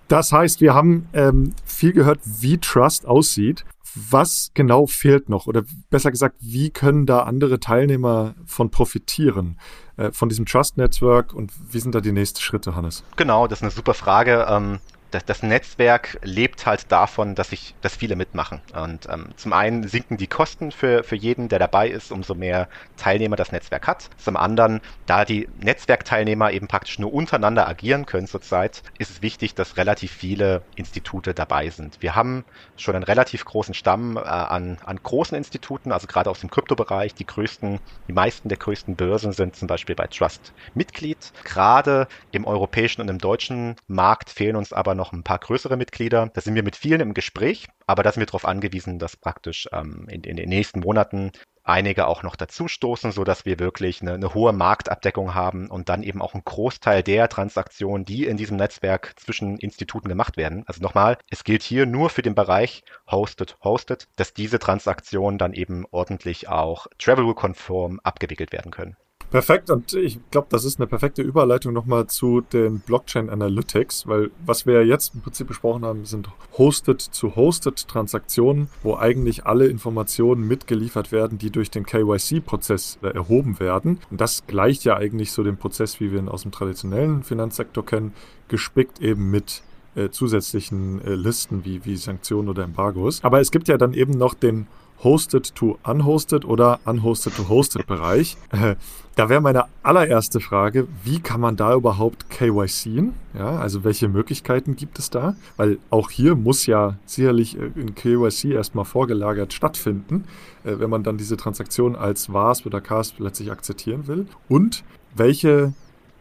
[0.08, 3.66] Das heißt, wir haben ähm, viel gehört, wie Trust aussieht.
[3.94, 5.48] Was genau fehlt noch?
[5.48, 9.60] Oder besser gesagt, wie können da andere Teilnehmer von profitieren?
[9.98, 13.04] Äh, von diesem Trust-Netzwerk und wie sind da die nächsten Schritte, Hannes?
[13.18, 14.46] Genau, das ist eine super Frage.
[14.50, 14.80] Ähm,
[15.12, 18.62] das, das Netzwerk lebt halt davon, dass sich, dass viele mitmachen.
[18.74, 22.68] Und ähm, zum einen sinken die Kosten für, für jeden, der dabei ist, umso mehr
[22.98, 24.10] Teilnehmer das Netzwerk hat.
[24.18, 29.56] Zum anderen, da die Netzwerkteilnehmer eben praktisch nur untereinander agieren können zurzeit, ist es wichtig,
[29.56, 31.98] dass relativ viele Institute dabei sind.
[32.02, 32.44] Wir haben
[32.76, 37.14] schon einen relativ großen Stamm äh, an, an großen Instituten, also gerade aus dem Kryptobereich.
[37.14, 41.32] Die größten, die meisten der größten Börsen sind zum Beispiel bei Trust Mitglied.
[41.44, 46.30] Gerade im europäischen und im deutschen Markt fehlen uns aber noch ein paar größere Mitglieder.
[46.34, 49.70] Da sind wir mit vielen im Gespräch, aber da sind wir darauf angewiesen, dass praktisch
[49.72, 51.32] ähm, in, in den nächsten Monaten
[51.68, 55.90] einige auch noch dazu stoßen, so dass wir wirklich eine, eine, hohe Marktabdeckung haben und
[55.90, 60.64] dann eben auch ein Großteil der Transaktionen, die in diesem Netzwerk zwischen Instituten gemacht werden.
[60.66, 65.54] Also nochmal, es gilt hier nur für den Bereich Hosted, Hosted, dass diese Transaktionen dann
[65.54, 68.96] eben ordentlich auch Travel-konform abgewickelt werden können.
[69.30, 74.32] Perfekt, und ich glaube, das ist eine perfekte Überleitung nochmal zu den Blockchain Analytics, weil
[74.46, 81.38] was wir jetzt im Prinzip besprochen haben, sind Hosted-to-Hosted-Transaktionen, wo eigentlich alle Informationen mitgeliefert werden,
[81.38, 84.00] die durch den KYC-Prozess äh, erhoben werden.
[84.10, 87.86] Und das gleicht ja eigentlich so dem Prozess, wie wir ihn aus dem traditionellen Finanzsektor
[87.86, 88.14] kennen,
[88.48, 89.62] gespickt eben mit
[89.96, 93.22] äh, zusätzlichen äh, Listen wie, wie Sanktionen oder Embargos.
[93.26, 94.68] Aber es gibt ja dann eben noch den
[95.04, 98.38] Hosted to Unhosted oder Unhosted to Hosted Bereich.
[98.52, 98.76] Äh,
[99.16, 103.14] da wäre meine allererste Frage, wie kann man da überhaupt KYCen?
[103.38, 105.36] Ja, also welche Möglichkeiten gibt es da?
[105.56, 110.26] Weil auch hier muss ja sicherlich ein KYC erstmal vorgelagert stattfinden,
[110.64, 114.28] äh, wenn man dann diese Transaktion als WASP oder CASP letztlich akzeptieren will.
[114.50, 114.84] Und
[115.16, 115.74] welche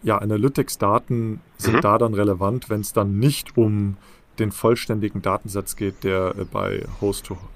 [0.02, 1.80] ja, Analytics-Daten sind mhm.
[1.80, 3.96] da dann relevant, wenn es dann nicht um
[4.38, 7.55] den vollständigen Datensatz geht, der äh, bei Hosted-to-Hosted-Transaktionen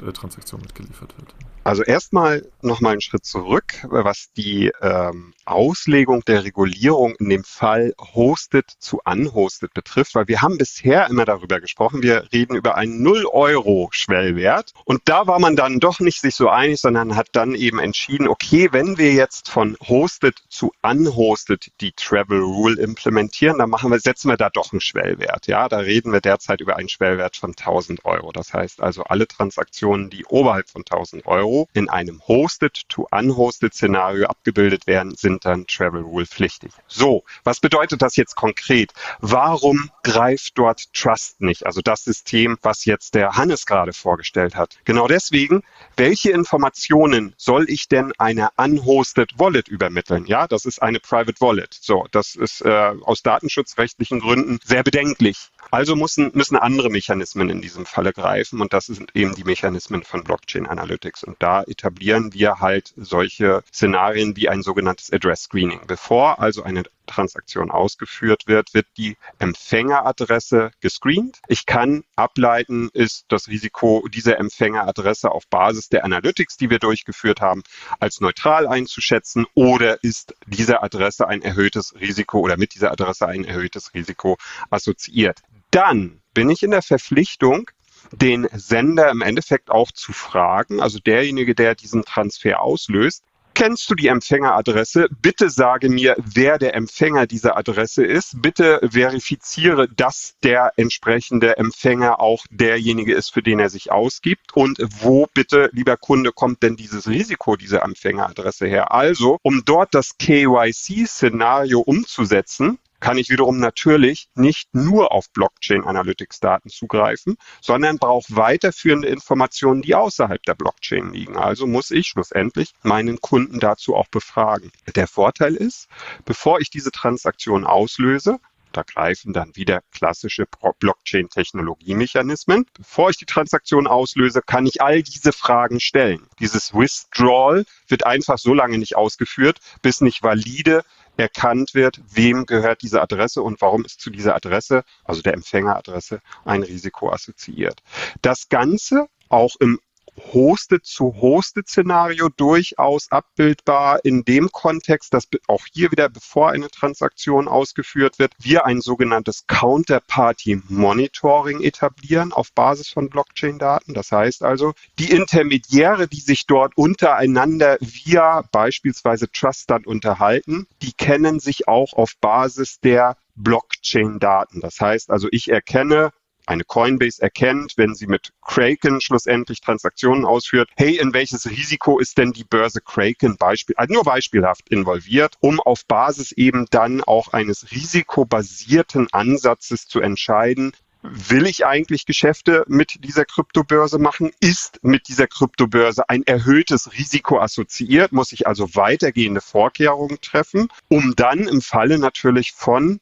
[0.00, 1.34] äh, mitgeliefert wird.
[1.64, 7.94] Also erstmal nochmal einen Schritt zurück, was die ähm, Auslegung der Regulierung in dem Fall
[7.98, 13.02] hosted zu unhosted betrifft, weil wir haben bisher immer darüber gesprochen, wir reden über einen
[13.06, 17.78] 0-Euro-Schwellwert und da war man dann doch nicht sich so einig, sondern hat dann eben
[17.78, 23.90] entschieden, okay, wenn wir jetzt von hosted zu unhosted die Travel Rule implementieren, dann machen
[23.90, 25.46] wir, setzen wir da doch einen Schwellwert.
[25.46, 28.32] Ja, da reden wir derzeit über einen Schwellwert von 1000 Euro.
[28.32, 35.14] Das heißt also alle Transaktionen, die oberhalb von 1000 Euro in einem Hosted-to-Unhosted-Szenario abgebildet werden,
[35.16, 36.72] sind dann Travel Rule pflichtig.
[36.86, 38.92] So, was bedeutet das jetzt konkret?
[39.20, 41.66] Warum greift dort Trust nicht?
[41.66, 44.76] Also das System, was jetzt der Hannes gerade vorgestellt hat.
[44.84, 45.62] Genau deswegen,
[45.96, 50.26] welche Informationen soll ich denn einer Unhosted Wallet übermitteln?
[50.26, 51.76] Ja, das ist eine Private Wallet.
[51.80, 55.50] So, das ist äh, aus datenschutzrechtlichen Gründen sehr bedenklich.
[55.70, 60.02] Also müssen, müssen andere Mechanismen in diesem Falle greifen und das sind eben die Mechanismen
[60.02, 61.24] von Blockchain Analytics.
[61.24, 65.80] Und da etablieren wir halt solche Szenarien wie ein sogenanntes Address Screening.
[65.86, 71.40] Bevor also eine Transaktion ausgeführt wird, wird die Empfängeradresse gescreent.
[71.48, 77.40] Ich kann ableiten, ist das Risiko dieser Empfängeradresse auf Basis der Analytics, die wir durchgeführt
[77.40, 77.62] haben,
[78.00, 83.44] als neutral einzuschätzen oder ist diese Adresse ein erhöhtes Risiko oder mit dieser Adresse ein
[83.44, 84.38] erhöhtes Risiko
[84.70, 85.42] assoziiert
[85.74, 87.68] dann bin ich in der Verpflichtung,
[88.12, 93.24] den Sender im Endeffekt auch zu fragen, also derjenige, der diesen Transfer auslöst,
[93.54, 95.08] kennst du die Empfängeradresse?
[95.22, 98.42] Bitte sage mir, wer der Empfänger dieser Adresse ist.
[98.42, 104.54] Bitte verifiziere, dass der entsprechende Empfänger auch derjenige ist, für den er sich ausgibt.
[104.54, 108.92] Und wo bitte, lieber Kunde, kommt denn dieses Risiko dieser Empfängeradresse her?
[108.92, 116.40] Also, um dort das KYC-Szenario umzusetzen, kann ich wiederum natürlich nicht nur auf Blockchain Analytics
[116.40, 121.36] Daten zugreifen, sondern brauche weiterführende Informationen, die außerhalb der Blockchain liegen.
[121.36, 124.72] Also muss ich schlussendlich meinen Kunden dazu auch befragen.
[124.96, 125.86] Der Vorteil ist,
[126.24, 128.40] bevor ich diese Transaktion auslöse,
[128.72, 130.46] da greifen dann wieder klassische
[130.80, 132.64] Blockchain-Technologiemechanismen.
[132.72, 136.26] Bevor ich die Transaktion auslöse, kann ich all diese Fragen stellen.
[136.40, 140.84] Dieses Withdrawal wird einfach so lange nicht ausgeführt, bis nicht valide
[141.16, 146.20] erkannt wird, wem gehört diese Adresse und warum ist zu dieser Adresse, also der Empfängeradresse,
[146.44, 147.82] ein Risiko assoziiert.
[148.22, 149.78] Das Ganze auch im
[150.16, 158.32] Hosted-zu-Hosted-Szenario durchaus abbildbar in dem Kontext, dass auch hier wieder, bevor eine Transaktion ausgeführt wird,
[158.38, 163.94] wir ein sogenanntes Counterparty-Monitoring etablieren auf Basis von Blockchain-Daten.
[163.94, 170.92] Das heißt also, die Intermediäre, die sich dort untereinander via beispielsweise Trust dann unterhalten, die
[170.92, 174.60] kennen sich auch auf Basis der Blockchain-Daten.
[174.60, 176.10] Das heißt also, ich erkenne
[176.46, 182.18] eine Coinbase erkennt, wenn sie mit Kraken schlussendlich Transaktionen ausführt, hey, in welches Risiko ist
[182.18, 187.32] denn die Börse Kraken Beispiel, also nur beispielhaft involviert, um auf Basis eben dann auch
[187.32, 190.72] eines risikobasierten Ansatzes zu entscheiden,
[191.04, 194.32] will ich eigentlich Geschäfte mit dieser Kryptobörse machen?
[194.40, 198.12] Ist mit dieser Kryptobörse ein erhöhtes Risiko assoziiert?
[198.12, 203.00] Muss ich also weitergehende Vorkehrungen treffen, um dann im Falle natürlich von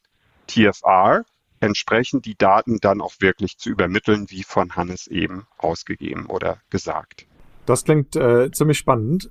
[0.49, 1.25] TFR
[1.63, 7.27] entsprechend die Daten dann auch wirklich zu übermitteln, wie von Hannes eben ausgegeben oder gesagt.
[7.67, 9.31] Das klingt äh, ziemlich spannend.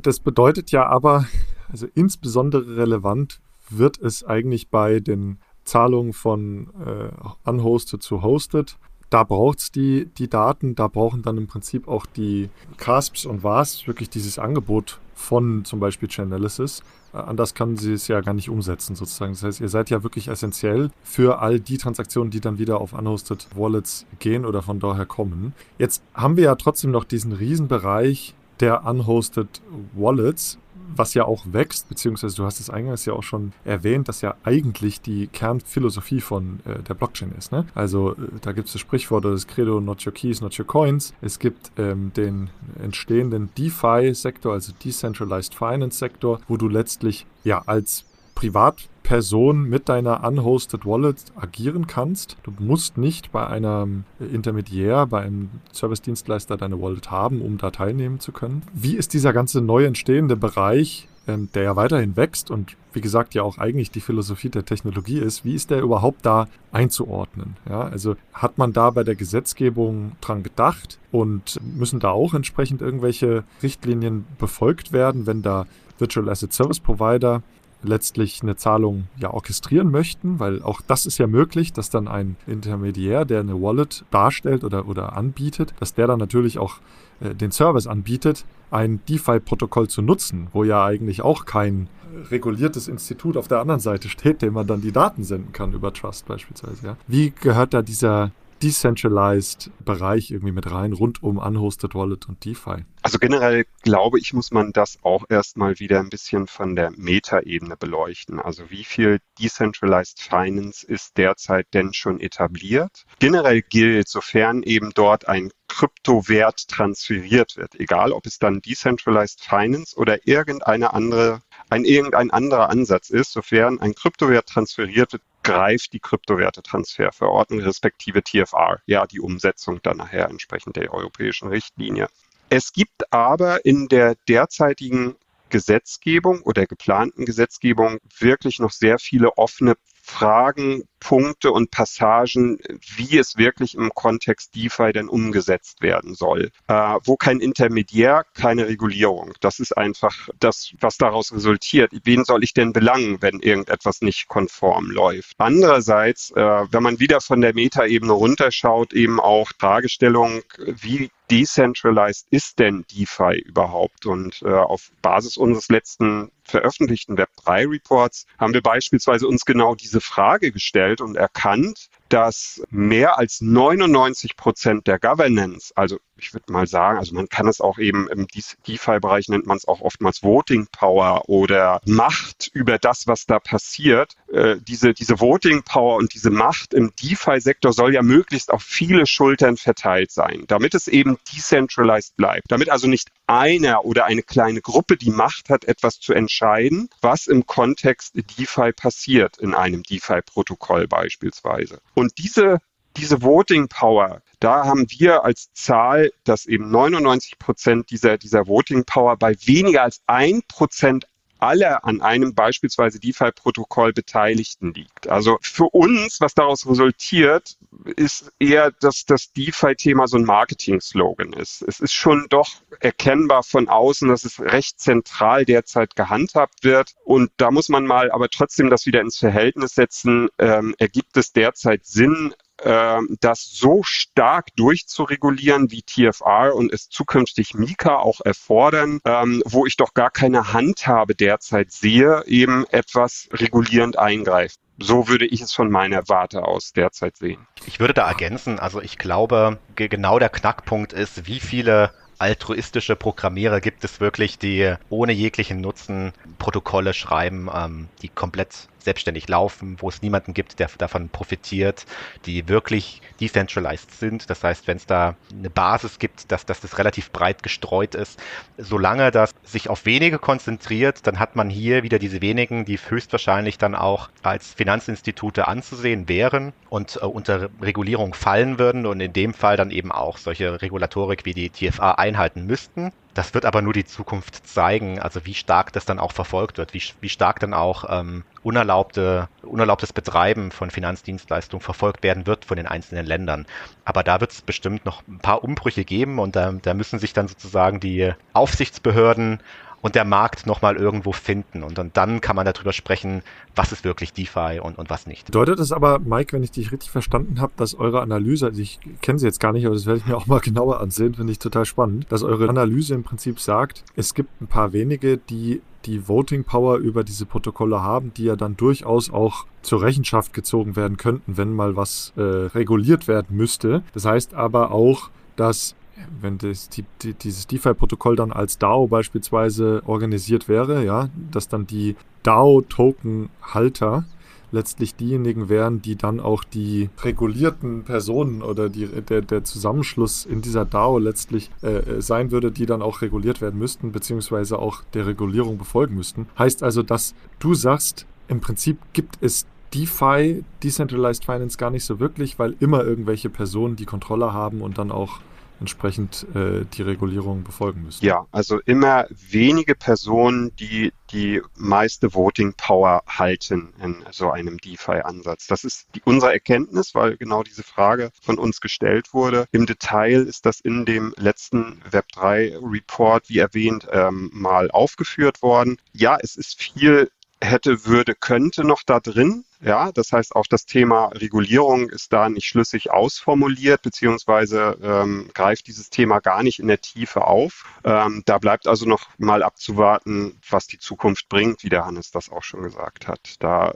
[0.00, 1.26] Das bedeutet ja aber,
[1.70, 8.76] also insbesondere relevant wird es eigentlich bei den Zahlungen von äh, unhosted zu hosted.
[9.10, 13.42] Da braucht es die, die Daten, da brauchen dann im Prinzip auch die CASPs und
[13.42, 16.82] WASPs wirklich dieses Angebot von zum Beispiel Chainalysis.
[17.12, 19.32] Äh, anders kann sie es ja gar nicht umsetzen, sozusagen.
[19.32, 22.92] Das heißt, ihr seid ja wirklich essentiell für all die Transaktionen, die dann wieder auf
[22.92, 25.52] unhosted Wallets gehen oder von daher kommen.
[25.76, 29.60] Jetzt haben wir ja trotzdem noch diesen Riesenbereich der unhosted
[29.94, 30.58] Wallets
[30.94, 34.34] was ja auch wächst, beziehungsweise du hast es eingangs ja auch schon erwähnt, dass ja
[34.44, 37.52] eigentlich die Kernphilosophie von äh, der Blockchain ist.
[37.52, 37.66] Ne?
[37.74, 41.14] Also äh, da gibt es das Sprichwort das Credo Not Your Keys, Not Your Coins.
[41.20, 42.50] Es gibt ähm, den
[42.82, 48.04] entstehenden DeFi-Sektor, also Decentralized Finance-Sektor, wo du letztlich ja als
[48.38, 52.36] Privatperson mit deiner unhosted Wallet agieren kannst.
[52.44, 58.20] Du musst nicht bei einem Intermediär, bei einem Service-Dienstleister deine Wallet haben, um da teilnehmen
[58.20, 58.62] zu können.
[58.72, 63.34] Wie ist dieser ganze neu entstehende Bereich, ähm, der ja weiterhin wächst und wie gesagt
[63.34, 67.56] ja auch eigentlich die Philosophie der Technologie ist, wie ist der überhaupt da einzuordnen?
[67.68, 72.82] Ja, also hat man da bei der Gesetzgebung dran gedacht und müssen da auch entsprechend
[72.82, 75.66] irgendwelche Richtlinien befolgt werden, wenn da
[75.98, 77.42] Virtual Asset Service Provider
[77.82, 82.36] letztlich eine Zahlung ja orchestrieren möchten, weil auch das ist ja möglich, dass dann ein
[82.46, 86.78] Intermediär, der eine Wallet darstellt oder, oder anbietet, dass der dann natürlich auch
[87.20, 91.88] äh, den Service anbietet, ein DeFi-Protokoll zu nutzen, wo ja eigentlich auch kein
[92.30, 95.92] reguliertes Institut auf der anderen Seite steht, dem man dann die Daten senden kann über
[95.92, 96.86] Trust beispielsweise.
[96.86, 96.96] Ja.
[97.06, 102.84] Wie gehört da dieser Decentralized-Bereich irgendwie mit rein, rund um Unhosted Wallet und DeFi?
[103.02, 107.76] Also generell glaube ich, muss man das auch erstmal wieder ein bisschen von der Metaebene
[107.76, 108.40] beleuchten.
[108.40, 113.04] Also wie viel Decentralized Finance ist derzeit denn schon etabliert?
[113.18, 119.96] Generell gilt, sofern eben dort ein Kryptowert transferiert wird, egal ob es dann Decentralized Finance
[119.96, 121.40] oder irgendeine andere,
[121.70, 128.80] ein irgendein anderer Ansatz ist, sofern ein Kryptowert transferiert wird, greift die Kryptowertetransferverordnung respektive TFR,
[128.86, 132.08] ja, die Umsetzung dann nachher entsprechend der europäischen Richtlinie.
[132.50, 135.16] Es gibt aber in der derzeitigen
[135.48, 139.76] Gesetzgebung oder geplanten Gesetzgebung wirklich noch sehr viele offene
[140.08, 142.58] Fragen, Punkte und Passagen,
[142.96, 146.50] wie es wirklich im Kontext DeFi denn umgesetzt werden soll.
[146.66, 149.34] Äh, wo kein Intermediär, keine Regulierung.
[149.40, 151.92] Das ist einfach das, was daraus resultiert.
[152.04, 155.34] Wen soll ich denn belangen, wenn irgendetwas nicht konform läuft?
[155.38, 156.40] Andererseits, äh,
[156.70, 163.38] wenn man wieder von der Metaebene runterschaut, eben auch Fragestellung, wie decentralized ist denn DeFi
[163.46, 164.06] überhaupt?
[164.06, 170.50] Und äh, auf Basis unseres letzten veröffentlichten Web3-Reports haben wir beispielsweise uns genau diese Frage
[170.50, 176.98] gestellt und erkannt, dass mehr als 99 Prozent der Governance, also ich würde mal sagen,
[176.98, 181.28] also man kann es auch eben im DeFi-Bereich nennt man es auch oftmals Voting Power
[181.28, 184.14] oder Macht über das, was da passiert.
[184.32, 189.06] Äh, diese, diese Voting Power und diese Macht im DeFi-Sektor soll ja möglichst auf viele
[189.06, 192.50] Schultern verteilt sein, damit es eben decentralized bleibt.
[192.50, 197.26] Damit also nicht einer oder eine kleine Gruppe die Macht hat, etwas zu entscheiden, was
[197.26, 201.80] im Kontext DeFi passiert, in einem DeFi-Protokoll beispielsweise.
[201.98, 202.58] Und diese,
[202.96, 208.84] diese Voting Power, da haben wir als Zahl, dass eben 99 Prozent dieser, dieser Voting
[208.84, 211.08] Power bei weniger als ein Prozent
[211.38, 215.08] aller an einem beispielsweise DeFi-Protokoll Beteiligten liegt.
[215.08, 217.56] Also für uns, was daraus resultiert,
[217.96, 221.62] ist eher, dass das DeFi-Thema so ein Marketing-Slogan ist.
[221.62, 222.48] Es ist schon doch
[222.80, 226.94] erkennbar von außen, dass es recht zentral derzeit gehandhabt wird.
[227.04, 230.28] Und da muss man mal aber trotzdem das wieder ins Verhältnis setzen.
[230.38, 232.34] Ähm, ergibt es derzeit Sinn,
[232.64, 239.66] ähm, das so stark durchzuregulieren, wie TFR und es zukünftig Mika auch erfordern, ähm, wo
[239.66, 244.58] ich doch gar keine Handhabe derzeit sehe, eben etwas regulierend eingreift.
[244.80, 247.46] So würde ich es von meiner Warte aus derzeit sehen.
[247.66, 253.60] Ich würde da ergänzen, also ich glaube, genau der Knackpunkt ist, wie viele altruistische Programmierer
[253.60, 259.88] gibt es wirklich, die ohne jeglichen Nutzen Protokolle schreiben, ähm, die komplett selbstständig laufen, wo
[259.88, 261.84] es niemanden gibt, der davon profitiert,
[262.26, 264.30] die wirklich decentralized sind.
[264.30, 268.20] Das heißt, wenn es da eine Basis gibt, dass, dass das relativ breit gestreut ist,
[268.56, 273.58] solange das sich auf wenige konzentriert, dann hat man hier wieder diese wenigen, die höchstwahrscheinlich
[273.58, 279.34] dann auch als Finanzinstitute anzusehen wären und äh, unter Regulierung fallen würden und in dem
[279.34, 282.92] Fall dann eben auch solche Regulatorik wie die TFA einhalten müssten.
[283.18, 286.72] Das wird aber nur die Zukunft zeigen, also wie stark das dann auch verfolgt wird,
[286.72, 292.56] wie, wie stark dann auch ähm, unerlaubte, unerlaubtes Betreiben von Finanzdienstleistungen verfolgt werden wird von
[292.56, 293.46] den einzelnen Ländern.
[293.84, 297.12] Aber da wird es bestimmt noch ein paar Umbrüche geben und da, da müssen sich
[297.12, 299.40] dann sozusagen die Aufsichtsbehörden
[299.80, 301.62] und der Markt nochmal irgendwo finden.
[301.62, 303.22] Und dann, dann kann man darüber sprechen,
[303.54, 305.26] was ist wirklich DeFi und, und was nicht.
[305.26, 308.80] Bedeutet es aber, Mike, wenn ich dich richtig verstanden habe, dass eure Analyse, also ich
[309.02, 311.32] kenne sie jetzt gar nicht, aber das werde ich mir auch mal genauer ansehen, finde
[311.32, 315.62] ich total spannend, dass eure Analyse im Prinzip sagt, es gibt ein paar wenige, die
[315.84, 320.76] die Voting Power über diese Protokolle haben, die ja dann durchaus auch zur Rechenschaft gezogen
[320.76, 323.82] werden könnten, wenn mal was äh, reguliert werden müsste.
[323.94, 325.76] Das heißt aber auch, dass
[326.20, 331.66] wenn das, die, die, dieses DeFi-Protokoll dann als DAO beispielsweise organisiert wäre, ja, dass dann
[331.66, 334.04] die DAO-Token-Halter
[334.50, 340.40] letztlich diejenigen wären, die dann auch die regulierten Personen oder die, der, der Zusammenschluss in
[340.40, 345.06] dieser DAO letztlich äh, sein würde, die dann auch reguliert werden müssten, beziehungsweise auch der
[345.06, 346.28] Regulierung befolgen müssten.
[346.38, 352.00] Heißt also, dass du sagst, im Prinzip gibt es DeFi, Decentralized Finance, gar nicht so
[352.00, 355.20] wirklich, weil immer irgendwelche Personen die Kontrolle haben und dann auch
[355.60, 358.04] entsprechend äh, die Regulierung befolgen müssen.
[358.04, 365.46] Ja, also immer wenige Personen, die die meiste Voting Power halten in so einem DeFi-Ansatz.
[365.46, 369.46] Das ist die, unsere Erkenntnis, weil genau diese Frage von uns gestellt wurde.
[369.52, 375.78] Im Detail ist das in dem letzten Web3-Report, wie erwähnt, ähm, mal aufgeführt worden.
[375.92, 379.44] Ja, es ist viel hätte, würde, könnte noch da drin.
[379.60, 385.66] Ja, das heißt, auch das Thema Regulierung ist da nicht schlüssig ausformuliert, beziehungsweise ähm, greift
[385.66, 387.64] dieses Thema gar nicht in der Tiefe auf.
[387.82, 392.30] Ähm, da bleibt also noch mal abzuwarten, was die Zukunft bringt, wie der Hannes das
[392.30, 393.34] auch schon gesagt hat.
[393.40, 393.74] Da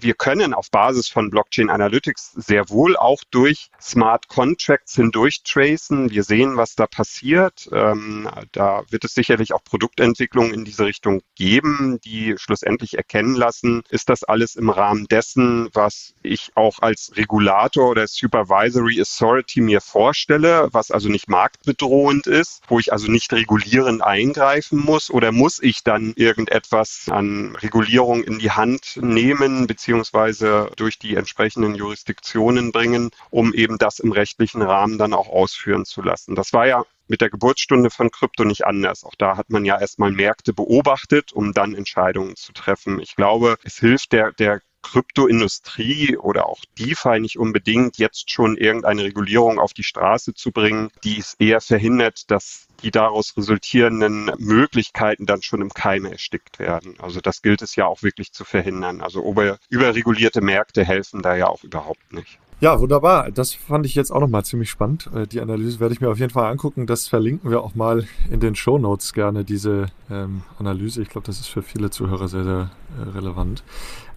[0.00, 6.10] wir können auf Basis von Blockchain Analytics sehr wohl auch durch Smart Contracts hindurch tracen.
[6.10, 7.68] Wir sehen, was da passiert.
[7.70, 13.82] Ähm, da wird es sicherlich auch Produktentwicklungen in diese Richtung geben, die schlussendlich erkennen lassen,
[13.90, 19.60] ist das alles im Rahmen der dessen, was ich auch als Regulator oder Supervisory Authority
[19.60, 25.32] mir vorstelle, was also nicht marktbedrohend ist, wo ich also nicht regulierend eingreifen muss oder
[25.32, 32.70] muss ich dann irgendetwas an Regulierung in die Hand nehmen beziehungsweise durch die entsprechenden Jurisdiktionen
[32.70, 36.36] bringen, um eben das im rechtlichen Rahmen dann auch ausführen zu lassen.
[36.36, 39.02] Das war ja mit der Geburtsstunde von Krypto nicht anders.
[39.02, 43.00] Auch da hat man ja erstmal Märkte beobachtet, um dann Entscheidungen zu treffen.
[43.00, 44.60] Ich glaube, es hilft der, der
[44.90, 50.90] Kryptoindustrie oder auch DeFi nicht unbedingt jetzt schon irgendeine Regulierung auf die Straße zu bringen,
[51.04, 56.94] die es eher verhindert, dass die daraus resultierenden Möglichkeiten dann schon im Keime erstickt werden.
[57.00, 59.02] Also das gilt es ja auch wirklich zu verhindern.
[59.02, 62.38] Also über, überregulierte Märkte helfen da ja auch überhaupt nicht.
[62.60, 63.30] Ja, wunderbar.
[63.30, 65.08] Das fand ich jetzt auch nochmal ziemlich spannend.
[65.14, 66.88] Äh, die Analyse werde ich mir auf jeden Fall angucken.
[66.88, 71.00] Das verlinken wir auch mal in den Show Notes gerne, diese ähm, Analyse.
[71.00, 73.62] Ich glaube, das ist für viele Zuhörer sehr, sehr äh, relevant.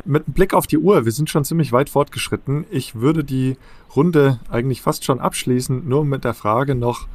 [0.06, 2.66] Mit Blick auf die Uhr, wir sind schon ziemlich weit fortgeschritten.
[2.72, 3.58] Ich würde die
[3.96, 7.08] Runde eigentlich fast schon abschließen, nur mit der Frage noch,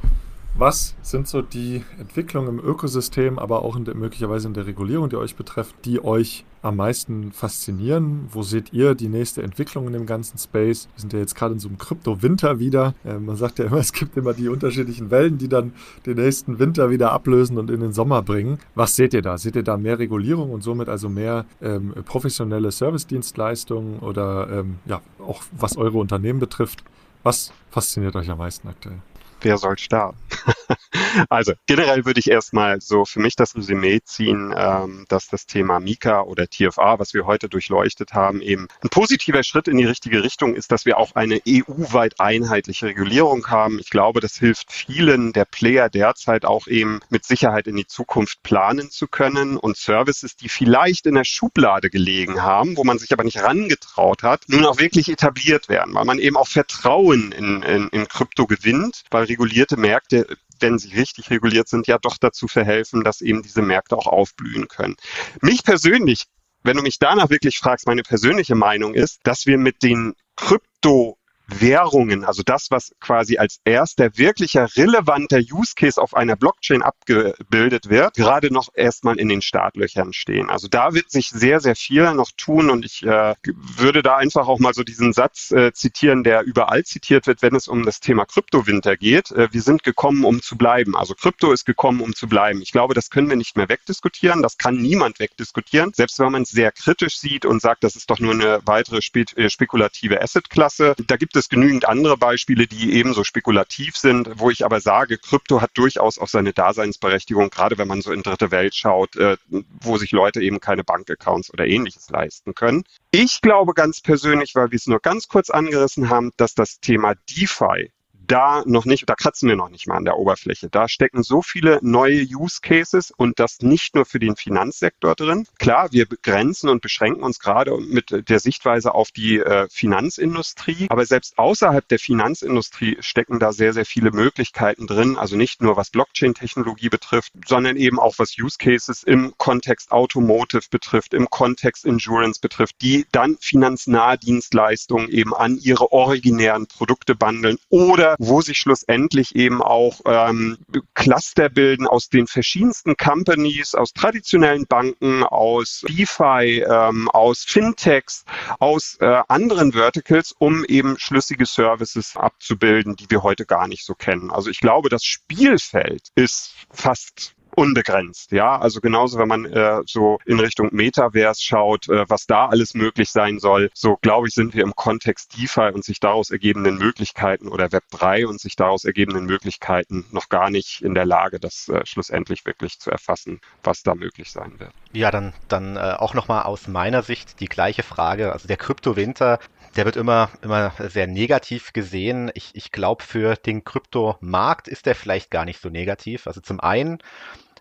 [0.59, 5.09] was sind so die Entwicklungen im Ökosystem, aber auch in der, möglicherweise in der Regulierung,
[5.09, 8.27] die euch betrifft, die euch am meisten faszinieren?
[8.31, 10.89] Wo seht ihr die nächste Entwicklung in dem ganzen Space?
[10.95, 12.95] Wir sind ja jetzt gerade in so einem Krypto-Winter wieder.
[13.05, 15.73] Äh, man sagt ja immer, es gibt immer die unterschiedlichen Wellen, die dann
[16.05, 18.59] den nächsten Winter wieder ablösen und in den Sommer bringen.
[18.75, 19.37] Was seht ihr da?
[19.37, 25.01] Seht ihr da mehr Regulierung und somit also mehr ähm, professionelle Service-Dienstleistungen oder ähm, ja,
[25.19, 26.83] auch was eure Unternehmen betrifft?
[27.23, 29.01] Was fasziniert euch am meisten aktuell?
[29.47, 30.17] Wer soll starten?
[31.29, 35.79] also generell würde ich erstmal so für mich das Resümee ziehen, ähm, dass das Thema
[35.79, 40.21] Mika oder TFA, was wir heute durchleuchtet haben, eben ein positiver Schritt in die richtige
[40.21, 43.79] Richtung ist, dass wir auch eine EU-weit einheitliche Regulierung haben.
[43.79, 48.43] Ich glaube, das hilft vielen der Player derzeit auch eben mit Sicherheit in die Zukunft
[48.43, 53.13] planen zu können und Services, die vielleicht in der Schublade gelegen haben, wo man sich
[53.13, 57.63] aber nicht rangetraut hat, nun auch wirklich etabliert werden, weil man eben auch Vertrauen in,
[57.63, 60.25] in, in Krypto gewinnt, weil regulierte Märkte
[60.59, 64.67] wenn sie richtig reguliert sind, ja doch dazu verhelfen, dass eben diese Märkte auch aufblühen
[64.67, 64.95] können.
[65.41, 66.25] Mich persönlich,
[66.63, 71.16] wenn du mich danach wirklich fragst, meine persönliche Meinung ist, dass wir mit den Krypto
[71.47, 77.89] Währungen, also das, was quasi als erster wirklicher relevanter Use Case auf einer Blockchain abgebildet
[77.89, 80.49] wird, gerade noch erstmal in den Startlöchern stehen.
[80.49, 84.47] Also da wird sich sehr, sehr viel noch tun und ich äh, würde da einfach
[84.47, 87.99] auch mal so diesen Satz äh, zitieren, der überall zitiert wird, wenn es um das
[87.99, 89.31] Thema Kryptowinter geht.
[89.31, 90.95] Äh, wir sind gekommen, um zu bleiben.
[90.95, 92.61] Also Krypto ist gekommen, um zu bleiben.
[92.61, 94.41] Ich glaube, das können wir nicht mehr wegdiskutieren.
[94.41, 95.93] Das kann niemand wegdiskutieren.
[95.93, 99.01] Selbst wenn man es sehr kritisch sieht und sagt, das ist doch nur eine weitere
[99.01, 100.95] spe äh, spekulative Assetklasse.
[101.07, 105.61] Da gibt es genügend andere Beispiele, die ebenso spekulativ sind, wo ich aber sage, Krypto
[105.61, 109.37] hat durchaus auch seine Daseinsberechtigung, gerade wenn man so in dritte Welt schaut, äh,
[109.79, 112.83] wo sich Leute eben keine Bankaccounts oder ähnliches leisten können.
[113.11, 117.15] Ich glaube ganz persönlich, weil wir es nur ganz kurz angerissen haben, dass das Thema
[117.29, 117.91] DeFi
[118.27, 120.69] da noch nicht, da kratzen wir noch nicht mal an der Oberfläche.
[120.69, 125.47] Da stecken so viele neue Use Cases und das nicht nur für den Finanzsektor drin.
[125.59, 131.05] Klar, wir begrenzen und beschränken uns gerade mit der Sichtweise auf die äh, Finanzindustrie, aber
[131.05, 135.17] selbst außerhalb der Finanzindustrie stecken da sehr, sehr viele Möglichkeiten drin.
[135.17, 140.63] Also nicht nur was Blockchain-Technologie betrifft, sondern eben auch was Use Cases im Kontext Automotive
[140.69, 147.57] betrifft, im Kontext Insurance betrifft, die dann finanznahe Dienstleistungen eben an ihre originären Produkte bundeln
[147.69, 150.57] oder wo sich schlussendlich eben auch ähm,
[150.93, 158.25] Cluster bilden aus den verschiedensten Companies, aus traditionellen Banken, aus DeFi, ähm, aus Fintechs,
[158.59, 163.93] aus äh, anderen Verticals, um eben schlüssige Services abzubilden, die wir heute gar nicht so
[163.95, 164.31] kennen.
[164.31, 168.31] Also ich glaube, das Spielfeld ist fast unbegrenzt.
[168.31, 172.75] Ja, also genauso, wenn man äh, so in Richtung Metaverse schaut, äh, was da alles
[172.75, 176.77] möglich sein soll, so glaube ich, sind wir im Kontext DeFi und sich daraus ergebenden
[176.77, 181.39] Möglichkeiten oder Web 3 und sich daraus ergebenden Möglichkeiten noch gar nicht in der Lage,
[181.39, 184.71] das äh, schlussendlich wirklich zu erfassen, was da möglich sein wird.
[184.93, 188.33] Ja, dann, dann äh, auch nochmal aus meiner Sicht die gleiche Frage.
[188.33, 189.39] Also der Kryptowinter,
[189.75, 192.29] der wird immer, immer sehr negativ gesehen.
[192.35, 196.27] Ich, ich glaube, für den Kryptomarkt ist der vielleicht gar nicht so negativ.
[196.27, 196.99] Also zum einen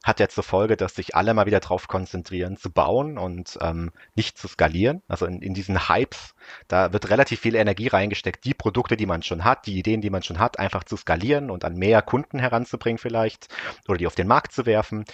[0.07, 3.91] hat ja zur Folge, dass sich alle mal wieder darauf konzentrieren, zu bauen und ähm,
[4.15, 5.03] nicht zu skalieren.
[5.09, 6.37] Also in, in diesen Hypes,
[6.69, 10.11] da wird relativ viel Energie reingesteckt, die Produkte, die man schon hat, die Ideen, die
[10.11, 13.49] man schon hat, einfach zu skalieren und an mehr Kunden heranzubringen vielleicht
[13.89, 15.05] oder die auf den Markt zu werfen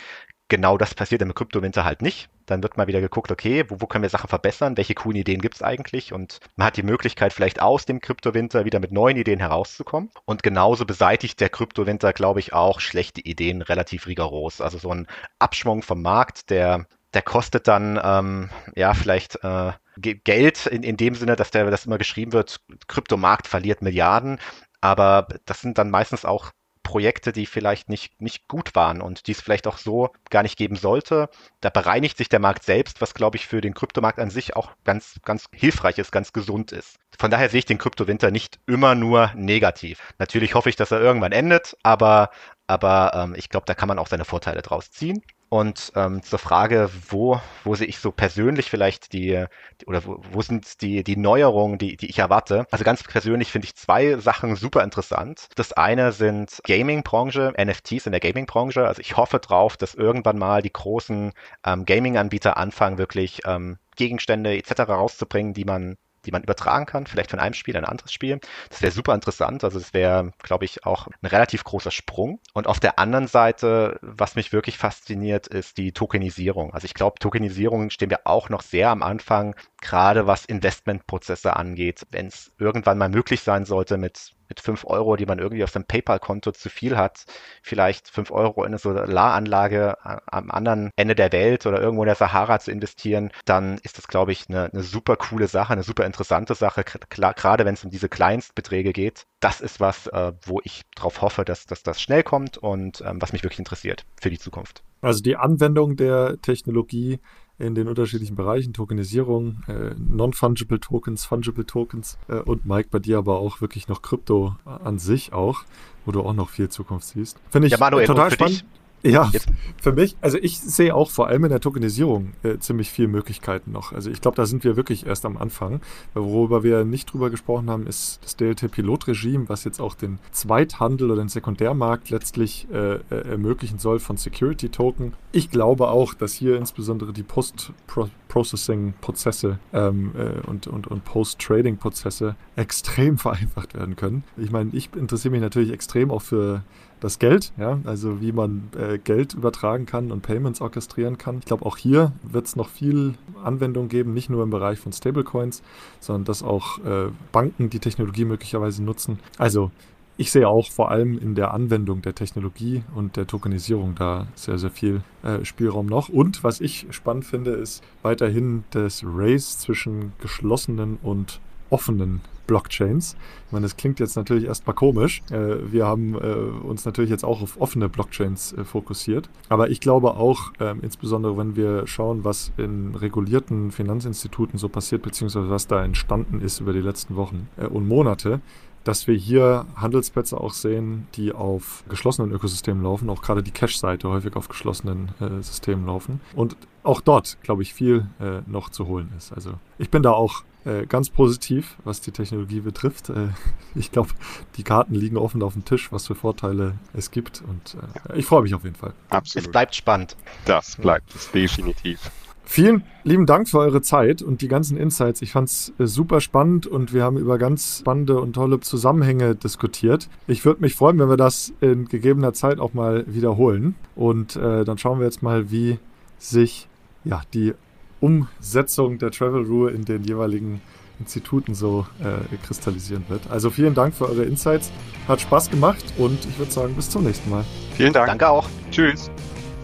[0.53, 2.29] genau das passiert im Kryptowinter halt nicht.
[2.45, 4.77] Dann wird mal wieder geguckt, okay, wo, wo können wir Sachen verbessern?
[4.77, 6.13] Welche coolen Ideen gibt es eigentlich?
[6.13, 10.11] Und man hat die Möglichkeit, vielleicht aus dem Kryptowinter wieder mit neuen Ideen herauszukommen.
[10.27, 14.61] Und genauso beseitigt der Kryptowinter, glaube ich, auch schlechte Ideen relativ rigoros.
[14.61, 15.07] Also so ein
[15.39, 16.85] Abschwung vom Markt, der,
[17.15, 21.87] der kostet dann ähm, ja vielleicht äh, Geld in, in dem Sinne, dass der, dass
[21.87, 24.39] immer geschrieben wird, Kryptomarkt verliert Milliarden.
[24.83, 26.51] Aber das sind dann meistens auch
[26.83, 30.57] Projekte, die vielleicht nicht, nicht gut waren und die es vielleicht auch so gar nicht
[30.57, 31.29] geben sollte.
[31.61, 34.73] Da bereinigt sich der Markt selbst, was glaube ich für den Kryptomarkt an sich auch
[34.85, 36.99] ganz, ganz hilfreich ist, ganz gesund ist.
[37.19, 40.13] Von daher sehe ich den Kryptowinter nicht immer nur negativ.
[40.19, 42.31] Natürlich hoffe ich, dass er irgendwann endet, aber,
[42.67, 45.23] aber ähm, ich glaube, da kann man auch seine Vorteile draus ziehen.
[45.53, 49.45] Und ähm, zur Frage, wo, wo sehe ich so persönlich vielleicht die,
[49.83, 52.67] die oder wo, wo sind die, die Neuerungen, die, die ich erwarte?
[52.71, 55.49] Also ganz persönlich finde ich zwei Sachen super interessant.
[55.57, 58.87] Das eine sind Gaming-Branche, NFTs in der Gaming-Branche.
[58.87, 61.33] Also ich hoffe drauf, dass irgendwann mal die großen
[61.67, 64.89] ähm, Gaming-Anbieter anfangen, wirklich ähm, Gegenstände etc.
[64.89, 68.41] rauszubringen, die man die man übertragen kann, vielleicht von einem Spiel in ein anderes Spiel.
[68.71, 69.65] Das wäre super interessant.
[69.65, 72.41] Also das wäre, glaube ich, auch ein relativ großer Sprung.
[72.53, 76.73] Und auf der anderen Seite, was mich wirklich fasziniert, ist die Tokenisierung.
[76.73, 82.07] Also ich glaube, Tokenisierung stehen wir auch noch sehr am Anfang, gerade was Investmentprozesse angeht.
[82.11, 85.71] Wenn es irgendwann mal möglich sein sollte, mit mit 5 Euro, die man irgendwie auf
[85.71, 87.25] seinem PayPal-Konto zu viel hat,
[87.63, 92.17] vielleicht 5 Euro in eine Solaranlage am anderen Ende der Welt oder irgendwo in der
[92.17, 96.05] Sahara zu investieren, dann ist das, glaube ich, eine, eine super coole Sache, eine super
[96.05, 99.25] interessante Sache, klar, gerade wenn es um diese Kleinstbeträge geht.
[99.41, 103.23] Das ist was, äh, wo ich darauf hoffe, dass, dass das schnell kommt und ähm,
[103.23, 104.83] was mich wirklich interessiert für die Zukunft.
[105.01, 107.21] Also die Anwendung der Technologie
[107.63, 113.19] in den unterschiedlichen Bereichen, Tokenisierung, äh, Non-Fungible Tokens, Fungible Tokens äh, und Mike bei dir
[113.19, 115.63] aber auch wirklich noch Krypto an sich auch,
[116.05, 117.39] wo du auch noch viel Zukunft siehst.
[117.51, 118.61] Finde ich ja, Manuel, total spannend.
[118.61, 118.82] Dich?
[119.03, 119.49] Ja, Jetzt.
[119.81, 123.73] für mich, also ich sehe auch vor allem in der Tokenisierung äh, ziemlich viele Möglichkeiten
[123.73, 123.93] noch.
[123.93, 125.81] Also ich glaube, da sind wir wirklich erst am Anfang.
[126.15, 131.23] Worüber wir nicht drüber gesprochen haben, ist das DLT-Pilotregime, was jetzt auch den Zweithandel oder
[131.23, 135.15] den Sekundärmarkt letztlich äh, äh, ermöglichen soll von Security-Token.
[135.33, 143.19] Ich glaube auch, dass hier insbesondere die Post-Processing-Prozesse ähm, äh, und, und, und Post-Trading-Prozesse extrem
[143.23, 144.23] vereinfacht werden können.
[144.37, 146.63] Ich meine, ich interessiere mich natürlich extrem auch für
[147.03, 151.39] das Geld, ja, also wie man äh, Geld übertragen kann und Payments orchestrieren kann.
[151.41, 154.93] Ich glaube, auch hier wird es noch viel Anwendung geben, nicht nur im Bereich von
[154.93, 155.63] Stablecoins,
[155.99, 159.19] sondern dass auch äh, Banken die Technologie möglicherweise nutzen.
[159.37, 159.73] Also
[160.17, 164.59] ich sehe auch vor allem in der Anwendung der Technologie und der Tokenisierung da sehr,
[164.59, 166.09] sehr viel äh, Spielraum noch.
[166.09, 171.41] Und was ich spannend finde, ist weiterhin das Race zwischen geschlossenen und
[171.71, 172.21] offenen
[172.53, 173.17] Blockchains.
[173.47, 175.23] Ich meine, das klingt jetzt natürlich erstmal komisch.
[175.31, 179.31] Äh, wir haben äh, uns natürlich jetzt auch auf offene Blockchains äh, fokussiert.
[179.49, 185.01] Aber ich glaube auch, ähm, insbesondere wenn wir schauen, was in regulierten Finanzinstituten so passiert,
[185.01, 188.43] beziehungsweise was da entstanden ist über die letzten Wochen und Monate,
[188.85, 194.09] dass wir hier Handelsplätze auch sehen, die auf geschlossenen Ökosystemen laufen, auch gerade die Cache-Seite
[194.09, 196.21] häufig auf geschlossenen Systemen laufen.
[196.35, 199.33] Und auch dort, glaube ich, viel äh, noch zu holen ist.
[199.33, 203.11] Also ich bin da auch äh, ganz positiv, was die Technologie betrifft.
[203.11, 203.29] Äh,
[203.75, 204.11] ich glaube,
[204.57, 207.43] die Karten liegen offen auf dem Tisch, was für Vorteile es gibt.
[207.47, 207.77] Und
[208.11, 208.93] äh, ich freue mich auf jeden Fall.
[209.11, 209.47] Absolut.
[209.47, 210.17] Es bleibt spannend.
[210.45, 212.11] Das bleibt es definitiv.
[212.45, 215.23] Vielen lieben Dank für eure Zeit und die ganzen Insights.
[215.23, 219.35] Ich fand es äh, super spannend und wir haben über ganz spannende und tolle Zusammenhänge
[219.35, 220.09] diskutiert.
[220.27, 223.75] Ich würde mich freuen, wenn wir das in gegebener Zeit auch mal wiederholen.
[223.95, 225.79] Und äh, dann schauen wir jetzt mal, wie
[226.19, 226.69] sich
[227.05, 227.55] ja, die
[228.03, 230.61] Umsetzung der Travel Rule in den jeweiligen
[230.99, 233.23] Instituten so äh, kristallisieren wird.
[233.31, 234.71] Also vielen Dank für eure Insights.
[235.09, 237.45] Hat Spaß gemacht und ich würde sagen, bis zum nächsten Mal.
[237.77, 238.09] Vielen Dank.
[238.09, 238.49] Danke auch.
[238.71, 239.11] Tschüss.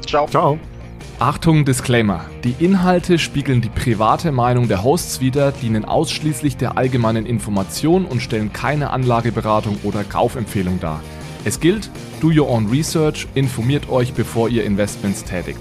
[0.07, 0.27] Ciao.
[0.27, 0.59] Ciao.
[1.21, 2.25] Achtung, Disclaimer.
[2.45, 8.23] Die Inhalte spiegeln die private Meinung der Hosts wider, dienen ausschließlich der allgemeinen Information und
[8.23, 11.03] stellen keine Anlageberatung oder Kaufempfehlung dar.
[11.45, 15.61] Es gilt, do your own research, informiert euch, bevor ihr Investments tätigt.